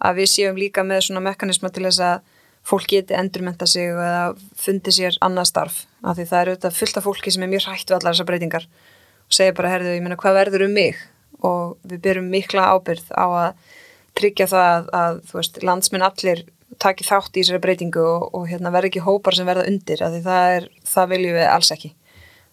að 0.00 0.22
við 0.22 0.30
séum 0.32 0.56
líka 0.58 0.84
með 0.86 1.08
svona 1.08 1.24
mekanisma 1.24 1.70
til 1.72 1.84
þess 1.88 2.04
að 2.04 2.36
fólk 2.70 2.88
geti 2.92 3.16
endurmenta 3.16 3.66
sig 3.68 3.90
eða 3.90 4.34
fundi 4.56 4.92
sér 4.94 5.16
annað 5.24 5.50
starf. 5.50 5.82
Af 6.04 6.16
því 6.16 6.26
það 6.30 6.42
eru 6.42 6.56
þetta 6.56 6.72
fullt 6.76 7.00
af 7.00 7.06
fólki 7.08 7.32
sem 7.34 7.44
er 7.44 7.52
mjög 7.52 7.66
hrætt 7.68 7.88
við 7.88 7.96
allar 7.98 8.14
þessar 8.14 8.28
breytingar 8.28 8.66
og 8.66 9.36
segja 9.36 9.56
bara, 9.56 9.72
herðu, 9.74 9.94
ég 9.96 10.04
menna, 10.04 10.18
hvað 10.20 10.38
verður 10.40 10.66
um 10.66 10.74
mig? 10.76 11.00
Og 11.46 11.76
við 11.88 12.02
byrjum 12.06 12.30
mikla 12.32 12.68
ábyrð 12.74 13.12
á 13.16 13.26
að 13.28 13.76
tryggja 14.18 14.48
það 14.50 14.70
að, 14.70 14.88
að 15.00 15.20
veist, 15.36 15.60
landsminn 15.64 16.04
allir 16.04 16.42
taki 16.80 17.06
þátt 17.06 17.36
í 17.36 17.42
þessari 17.42 17.62
breytingu 17.64 18.02
og, 18.02 18.28
og 18.34 18.46
hérna 18.50 18.72
verður 18.74 18.90
ekki 18.90 19.04
hópar 19.04 19.36
sem 19.36 19.48
verða 19.48 19.68
undir 19.70 20.02
af 20.04 20.14
því 20.14 20.20
það 20.26 20.58
er, 20.58 20.68
það 20.88 21.10
viljum 21.14 21.38
við 21.38 21.48
alls 21.50 21.72
ekki 21.76 21.94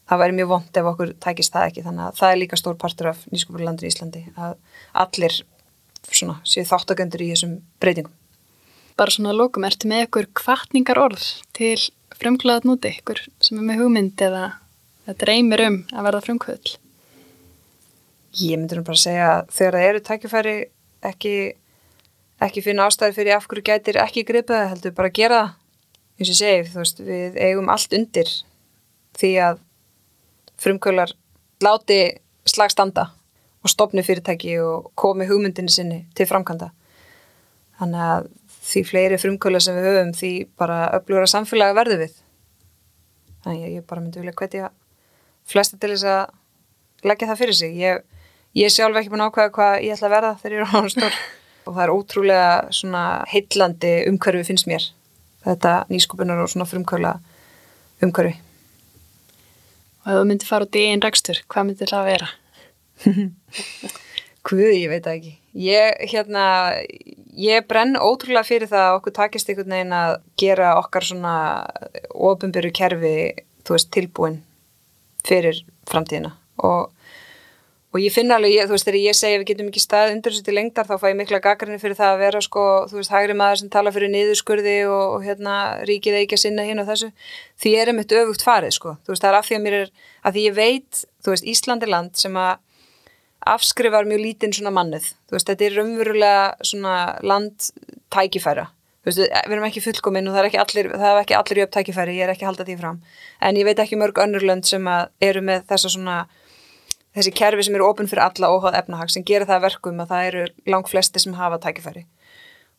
það 0.07 0.21
væri 0.21 0.37
mjög 0.37 0.51
vond 0.51 0.79
ef 0.79 0.89
okkur 0.91 1.13
tækist 1.23 1.53
það 1.53 1.69
ekki 1.69 1.83
þannig 1.85 2.05
að 2.05 2.19
það 2.19 2.33
er 2.33 2.41
líka 2.41 2.59
stór 2.59 2.77
partur 2.79 3.11
af 3.11 3.23
nýskupurlandur 3.33 3.87
í 3.87 3.91
Íslandi 3.91 4.23
að 4.39 4.55
allir 5.03 5.35
svona, 6.07 6.37
séu 6.47 6.63
þáttakendur 6.67 7.23
í 7.25 7.31
þessum 7.33 7.57
breytingum. 7.81 8.13
Bara 8.97 9.13
svona 9.13 9.35
lókum, 9.35 9.65
ertu 9.67 9.89
með 9.89 10.07
ykkur 10.07 10.29
kvartningar 10.37 10.99
orð 11.01 11.25
til 11.57 11.75
frumkvæðat 12.17 12.65
núti, 12.65 12.95
ykkur 12.97 13.21
sem 13.43 13.59
er 13.59 13.67
með 13.67 13.83
hugmynd 13.83 14.23
eða 14.25 14.45
dreymir 15.19 15.63
um 15.67 15.79
að 15.93 16.07
verða 16.07 16.23
frumkvæðul? 16.25 16.75
Ég 18.37 18.59
myndur 18.59 18.83
bara 18.85 18.97
að 18.97 19.03
segja 19.03 19.27
að 19.33 19.53
þegar 19.57 19.77
það 19.77 19.89
eru 19.89 20.03
tækifæri 20.07 20.55
ekki, 21.11 21.35
ekki 22.43 22.63
finna 22.65 22.87
ástæði 22.87 23.15
fyrir 23.17 23.37
af 23.37 23.47
hverju 23.49 23.65
gætir 23.65 23.99
ekki 24.01 24.25
gripaði, 24.27 24.69
heldur 24.73 24.95
bara 24.97 25.09
að 25.11 25.17
gera. 25.17 25.41
Eins 26.17 26.31
og 26.33 26.39
segi, 26.39 26.65
þú 26.71 26.81
veist, 26.81 27.01
við 27.05 27.37
eigum 27.41 27.69
allt 27.69 27.93
undir 27.93 28.31
því 29.17 29.31
að 29.47 29.61
frumkvæðlar 30.61 31.13
láti 31.65 31.99
slagstanda 32.47 33.09
og 33.63 33.71
stopni 33.71 34.03
fyrirtæki 34.05 34.57
og 34.61 34.91
komi 34.95 35.27
hugmyndinu 35.29 35.71
sinni 35.73 36.03
til 36.17 36.27
framkvæmda. 36.29 36.71
Þannig 37.77 38.03
að 38.07 38.29
því 38.67 38.83
fleiri 38.89 39.19
frumkvöla 39.21 39.61
sem 39.63 39.77
við 39.77 39.87
höfum 39.91 40.13
því 40.17 40.31
bara 40.59 40.79
öflugra 40.97 41.29
samfélagi 41.29 41.77
verðu 41.77 41.99
við. 42.03 42.13
Þannig 43.43 43.65
að 43.65 43.75
ég 43.77 43.87
bara 43.89 44.03
myndi 44.03 44.21
vilja 44.21 44.37
hvetja 44.41 44.69
flesta 45.47 45.79
til 45.79 45.93
þess 45.93 46.07
að 46.11 47.07
leggja 47.07 47.29
það 47.29 47.41
fyrir 47.41 47.59
sig. 47.59 47.75
Ég, 47.79 48.01
ég 48.57 48.73
sjálf 48.73 48.99
ekki 48.99 49.13
búin 49.13 49.25
ákvæða 49.27 49.53
hvað 49.57 49.75
ég 49.85 49.95
ætla 49.95 50.09
að 50.09 50.15
verða 50.17 50.33
þegar 50.41 50.57
ég 50.57 50.63
er 50.65 50.73
á 50.73 50.93
stór 50.95 51.19
og 51.67 51.75
það 51.75 51.83
er 51.83 51.93
ótrúlega 51.93 52.49
svona 52.75 53.03
heitlandi 53.31 53.93
umhverfi 54.09 54.47
finnst 54.47 54.69
mér. 54.69 54.89
Þetta 55.45 55.73
nýskupunar 55.91 56.41
og 56.43 56.51
svona 56.51 56.67
frumkvöla 56.67 57.13
umhverfi. 58.03 58.35
Og 60.03 60.11
ef 60.11 60.19
þú 60.21 60.25
myndi 60.29 60.47
fara 60.47 60.67
út 60.67 60.79
í 60.79 60.85
einn 60.87 61.03
rekstur, 61.03 61.43
hvað 61.51 61.67
myndi 61.67 61.87
það 61.87 61.99
að 61.99 62.09
vera? 62.13 62.29
Guð, 64.47 64.71
ég 64.71 64.87
veit 64.91 65.07
ekki. 65.11 65.33
Ég, 65.57 65.97
hérna, 66.13 66.43
ég 67.35 67.65
brenn 67.67 67.97
ótrúlega 67.99 68.47
fyrir 68.47 68.69
það 68.71 68.85
að 68.85 68.97
okkur 69.01 69.15
takist 69.17 69.49
einhvern 69.51 69.73
veginn 69.75 69.95
að 69.97 70.13
gera 70.39 70.75
okkar 70.79 71.07
svona 71.07 71.33
ofinbyrju 72.13 72.71
kerfi, 72.77 73.15
þú 73.67 73.75
veist, 73.75 73.89
tilbúin 73.91 74.37
fyrir 75.27 75.59
framtíðina 75.89 76.31
og, 76.63 76.93
og 77.97 78.03
ég 78.03 78.13
finna 78.13 78.37
alveg, 78.37 78.53
ég, 78.53 78.67
þú 78.69 78.75
veist, 78.75 78.85
þegar 78.85 78.99
ég 79.01 79.17
segi 79.17 79.39
við 79.41 79.47
getum 79.49 79.71
ekki 79.71 79.81
stað 79.81 80.11
undir 80.13 80.35
þessu 80.35 80.45
til 80.45 80.53
lengdar, 80.53 80.85
þá 80.85 81.01
fæ 81.01 81.07
ég 81.09 81.17
mikla 81.17 81.39
gaggrinni 81.41 81.81
fyrir 81.81 81.97
það 81.97 82.13
að 82.13 82.21
vera, 82.21 82.41
sko, 82.45 82.65
þú 82.91 82.99
veist, 82.99 83.13
hægri 83.15 83.37
maður 83.39 83.61
sem 83.63 83.71
tala 83.73 83.93
fyrir 83.95 84.13
niðurskurði 84.13 84.77
og, 84.91 85.15
og 85.15 85.25
hérna, 85.25 85.57
ríkið 85.89 86.19
ekki 86.21 86.37
að 86.37 86.43
sinna 86.43 86.67
hinn 86.67 86.83
og 86.83 86.87
þessu, 86.91 87.09
því 87.57 87.73
ég 87.73 87.83
er 87.83 87.93
um 87.93 88.03
eitt 88.03 88.15
öfugt 88.21 88.45
farið, 88.45 88.75
sko, 88.77 88.95
þú 89.01 89.15
veist, 89.15 89.25
það 89.25 89.31
er 89.31 89.39
af 89.39 89.49
því 89.49 89.57
að 89.57 89.65
mér 89.65 89.79
er, 89.81 89.91
að 90.21 90.37
því 90.37 90.45
ég 90.45 90.57
veit, 90.61 91.03
þú 91.25 91.33
veist, 91.33 91.49
Íslandi 91.55 91.89
land 91.89 92.21
sem 92.21 92.37
að 92.37 92.53
afskrifar 93.47 94.07
mjög 94.07 94.23
lítinn 94.23 94.55
svona 94.55 94.73
mannið 94.75 95.11
þú 95.27 95.37
veist, 95.37 95.49
þetta 95.49 95.67
er 95.67 95.77
raunverulega 95.77 96.65
svona 96.65 96.95
landtækifæra. 97.25 98.65
Þú 99.03 99.09
veist, 99.11 99.21
við 99.21 99.55
erum 99.55 99.67
ekki 99.67 99.83
fullkominn 99.85 100.27
og 100.27 100.35
það 100.35 100.41
er 100.41 100.49
ekki 100.49 100.61
allir 100.63 100.89
það 100.93 101.11
er 101.11 101.21
ekki 101.21 101.37
allir 101.37 101.61
jöfn 101.61 101.75
tækifæri, 101.77 102.17
ég 102.17 102.27
er 102.27 102.33
ekki 102.33 102.45
að 102.45 102.51
halda 102.51 102.67
því 102.67 102.77
fram. 102.81 102.99
En 103.39 103.59
ég 103.59 103.67
veit 103.67 103.81
ekki 103.83 103.99
mörg 103.99 104.19
önnurlönd 104.23 104.67
sem 104.67 104.89
eru 105.23 105.43
með 105.47 105.67
þessa 105.71 105.93
svona 105.93 106.17
þessi 107.17 107.33
kerfi 107.35 107.65
sem 107.65 107.75
eru 107.77 107.87
ofinn 107.89 108.09
fyrir 108.09 108.23
alla 108.27 108.51
óháð 108.53 108.77
efnahag 108.81 109.11
sem 109.13 109.25
gerir 109.25 109.47
það 109.49 109.65
verkum 109.65 110.01
að 110.03 110.13
það 110.13 110.29
eru 110.29 110.45
lang 110.69 110.89
flesti 110.89 111.21
sem 111.23 111.35
hafa 111.37 111.59
tækifæri. 111.63 112.05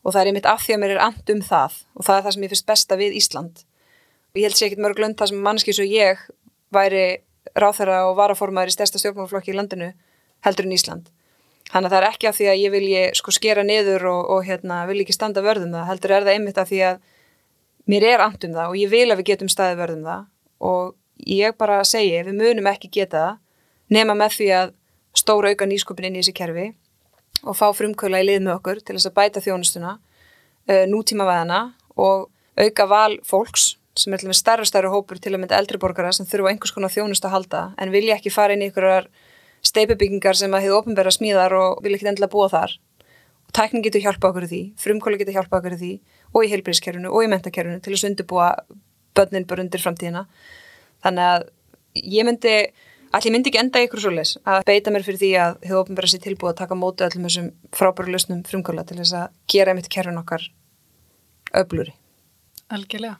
Og 0.03 0.13
það 0.15 0.21
er 0.21 0.31
einmitt 0.31 0.47
af 0.47 0.63
því 0.63 0.75
að 0.75 0.81
mér 0.83 0.93
er 0.95 1.01
and 1.03 1.33
um 1.33 1.41
það 1.43 1.79
og 1.95 2.07
það 2.07 2.17
er 2.17 2.25
það 2.25 2.35
sem 2.35 2.45
ég 2.45 2.53
finnst 2.53 2.69
besta 2.69 2.99
við 2.99 3.17
Ísland. 3.19 3.63
Og 4.31 4.39
ég 4.39 4.47
held 4.47 4.59
sér 4.59 4.69
ekkit 4.69 4.83
mörg 4.85 5.01
lönd 5.03 5.17
það 5.19 5.31
sem 5.31 5.41
mannski 5.43 5.75
svo 5.75 5.87
ég 5.87 6.21
væri 6.73 7.05
ráþæra 7.59 8.03
og 8.07 8.15
varaformaður 8.19 8.71
í 8.71 8.75
stærsta 8.77 9.01
stjórnmálflokki 9.01 9.51
í 9.51 9.57
landinu 9.57 9.91
heldur 10.45 10.69
en 10.69 10.75
Ísland. 10.77 11.09
Þannig 11.69 11.89
að 11.89 11.93
það 11.93 11.99
er 11.99 12.07
ekki 12.09 12.29
af 12.29 12.37
því 12.37 12.47
að 12.49 12.61
ég 12.63 12.73
vilji 12.73 13.01
sko 13.19 13.33
skera 13.35 13.65
niður 13.65 14.07
og, 14.09 14.21
og 14.33 14.47
hérna, 14.47 14.79
vil 14.89 15.03
ekki 15.03 15.13
standa 15.13 15.43
vörðum 15.45 15.75
það, 15.75 15.89
heldur 15.91 16.15
er 16.15 16.25
það 16.25 16.37
einmitt 16.37 16.61
af 16.61 16.69
því 16.71 16.79
að 16.87 17.03
mér 17.89 18.05
er 18.09 18.23
andum 18.23 18.55
það 18.55 18.71
og 18.71 18.79
ég 18.79 18.93
vil 18.93 19.05
að 19.09 19.19
við 19.19 19.29
getum 19.33 19.51
staði 19.51 19.77
vörðum 19.77 20.07
það. 20.07 20.23
Og 20.69 21.29
ég 21.29 21.59
bara 21.59 21.83
segi, 21.85 22.23
við 22.25 22.39
munum 22.39 22.71
ekki 22.71 22.89
geta 22.95 23.25
það 23.25 23.37
nema 23.93 24.15
með 24.17 24.37
því 24.37 24.49
að 24.57 24.75
stóra 25.17 25.51
auka 25.51 25.67
nýskupin 25.69 26.09
inn 26.09 26.19
í 26.19 26.23
þessi 26.23 26.35
kerfi 26.37 26.67
og 27.43 27.57
fá 27.57 27.69
frumkvöla 27.75 28.21
í 28.21 28.27
lið 28.27 28.45
með 28.45 28.57
okkur 28.59 28.81
til 28.83 28.95
þess 28.97 29.09
að 29.09 29.17
bæta 29.17 29.43
þjónustuna, 29.43 29.95
uh, 30.69 30.85
nútíma 30.91 31.27
veðana 31.29 31.61
og 31.95 32.29
auka 32.59 32.87
val 32.89 33.19
fólks 33.25 33.73
sem 33.99 34.13
er 34.13 34.21
til 34.21 34.29
með 34.29 34.39
starra 34.39 34.67
starra 34.67 34.91
hópur 34.93 35.19
til 35.19 35.33
að 35.33 35.41
mynda 35.41 35.57
eldri 35.59 35.79
borgara 35.81 36.11
sem 36.15 36.27
þurfa 36.27 36.53
einhvers 36.53 36.73
konar 36.75 36.93
þjónust 36.93 37.25
að 37.25 37.35
halda 37.35 37.63
en 37.79 37.91
vilja 37.91 38.15
ekki 38.15 38.31
fara 38.31 38.55
inn 38.55 38.63
í 38.63 38.69
einhverjar 38.69 39.09
steipubyggingar 39.65 40.37
sem 40.39 40.53
að 40.55 40.67
hefur 40.67 40.83
ofnbæra 40.83 41.11
smíðar 41.11 41.55
og 41.57 41.81
vilja 41.83 41.99
ekki 41.99 42.07
endilega 42.13 42.31
búa 42.31 42.47
þar. 42.51 42.75
Og 43.49 43.55
tækning 43.57 43.83
getur 43.83 44.03
hjálpa 44.05 44.29
okkur 44.29 44.45
í 44.45 44.49
því, 44.51 44.61
frumkvöla 44.79 45.19
getur 45.19 45.35
hjálpa 45.35 45.59
okkur 45.59 45.75
í 45.75 45.79
því 45.81 45.91
og 46.31 46.45
í 46.45 46.51
heilbríðskerfunu 46.53 47.11
og 47.11 47.25
í 47.25 47.31
mentakerfunu 47.33 47.81
til 47.83 47.95
að 47.95 48.01
sundubúa 48.03 48.49
börnin 49.17 49.47
bara 49.49 49.65
undir 49.65 49.83
framtíðina. 49.83 50.27
Þannig 51.03 51.31
að 51.33 51.47
ég 51.99 52.27
myndi 52.27 52.55
Allir 53.09 53.33
myndi 53.33 53.49
ekki 53.49 53.57
enda 53.57 53.79
ykkur 53.81 54.01
svo 54.03 54.11
les 54.13 54.35
að 54.45 54.59
beita 54.67 54.91
mér 54.93 55.01
fyrir 55.05 55.17
því 55.17 55.29
að 55.41 55.55
hefur 55.65 55.79
ofnbæra 55.79 56.09
sér 56.11 56.21
tilbúið 56.21 56.51
að 56.51 56.59
taka 56.59 56.75
móti 56.77 57.05
öllum 57.07 57.23
þessum 57.25 57.47
frábæru 57.73 58.13
lausnum 58.13 58.43
frumkvöla 58.45 58.83
til 58.85 58.99
þess 58.99 59.15
að 59.17 59.31
gera 59.49 59.73
mitt 59.73 59.89
kerfin 59.89 60.19
okkar 60.21 60.45
öbluri. 61.57 61.95
Algjörlega. 62.69 63.17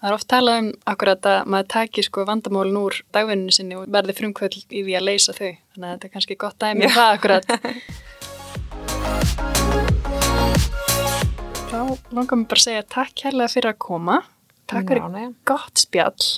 Það 0.00 0.08
er 0.08 0.16
oft 0.16 0.28
talað 0.32 0.56
um 0.62 0.70
akkurat 0.94 1.28
að 1.28 1.52
maður 1.52 1.68
taki 1.74 2.00
sko 2.06 2.24
vandamálun 2.30 2.80
úr 2.80 2.96
dagvinninu 3.12 3.52
sinni 3.52 3.76
og 3.76 3.84
verði 3.92 4.16
frumkvöld 4.16 4.56
í 4.64 4.80
því 4.80 4.96
að 4.96 5.06
leysa 5.10 5.36
þau. 5.36 5.52
Þannig 5.76 5.86
að 5.86 5.92
þetta 5.92 6.08
er 6.08 6.14
kannski 6.16 6.40
gott 6.40 6.56
dæmi 6.64 6.88
um 6.88 6.96
það 6.96 7.10
akkurat. 7.18 7.46
Þá 11.68 11.78
langar 12.16 12.36
mér 12.40 12.48
bara 12.48 12.60
að 12.62 12.64
segja 12.64 12.92
takk 12.96 13.12
kærlega 13.20 13.52
fyrir 13.52 13.74
að 13.74 13.82
koma. 13.84 14.22
Takk 14.72 14.88
fyrir 14.88 15.04
Ánægja. 15.04 15.32
gott 15.44 15.82
spjall, 15.82 16.28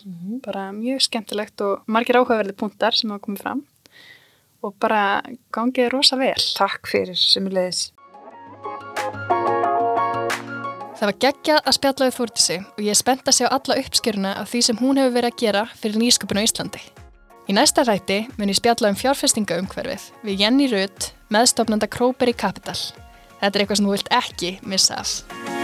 bara 0.45 0.71
mjög 0.75 1.05
skemmtilegt 1.07 1.61
og 1.65 1.85
margir 1.87 2.19
áhugaverði 2.19 2.57
punktar 2.59 2.97
sem 2.97 3.13
hafa 3.13 3.25
komið 3.27 3.45
fram 3.45 3.65
og 4.65 4.75
bara 4.81 5.23
gangið 5.53 5.93
rosa 5.93 6.17
vel. 6.17 6.41
Takk 6.57 6.89
fyrir 6.89 7.19
sem 7.19 7.47
er 7.51 7.59
leiðis. 7.59 7.83
Það 10.95 11.11
var 11.11 11.17
geggjað 11.21 11.59
að 11.61 11.77
spjalla 11.77 12.07
við 12.09 12.15
Þúrdísi 12.17 12.59
og 12.65 12.79
ég 12.81 12.95
er 12.95 12.99
spennt 12.99 13.29
að 13.29 13.37
sjá 13.39 13.47
alla 13.51 13.79
uppskjöruna 13.83 14.35
af 14.41 14.53
því 14.53 14.61
sem 14.69 14.79
hún 14.81 15.01
hefur 15.01 15.17
verið 15.19 15.33
að 15.33 15.41
gera 15.43 15.65
fyrir 15.81 16.01
nýsköpun 16.01 16.41
á 16.41 16.47
Íslandi. 16.47 16.81
Í 17.45 17.53
næsta 17.53 17.85
rætti 17.85 18.23
mun 18.39 18.49
ég 18.49 18.57
spjalla 18.57 18.89
um 18.89 18.97
fjárfestingaumhverfið 18.97 20.09
við 20.25 20.47
Jenny 20.47 20.71
Rudd, 20.73 21.11
meðstofnanda 21.35 21.91
Króperi 21.93 22.33
Capital. 22.33 22.79
Þetta 23.43 23.53
er 23.53 23.67
eitthvað 23.67 23.83
sem 23.83 23.91
þú 23.91 23.97
vilt 23.99 24.13
ekki 24.23 24.57
missa 24.65 25.03
af. 25.03 25.64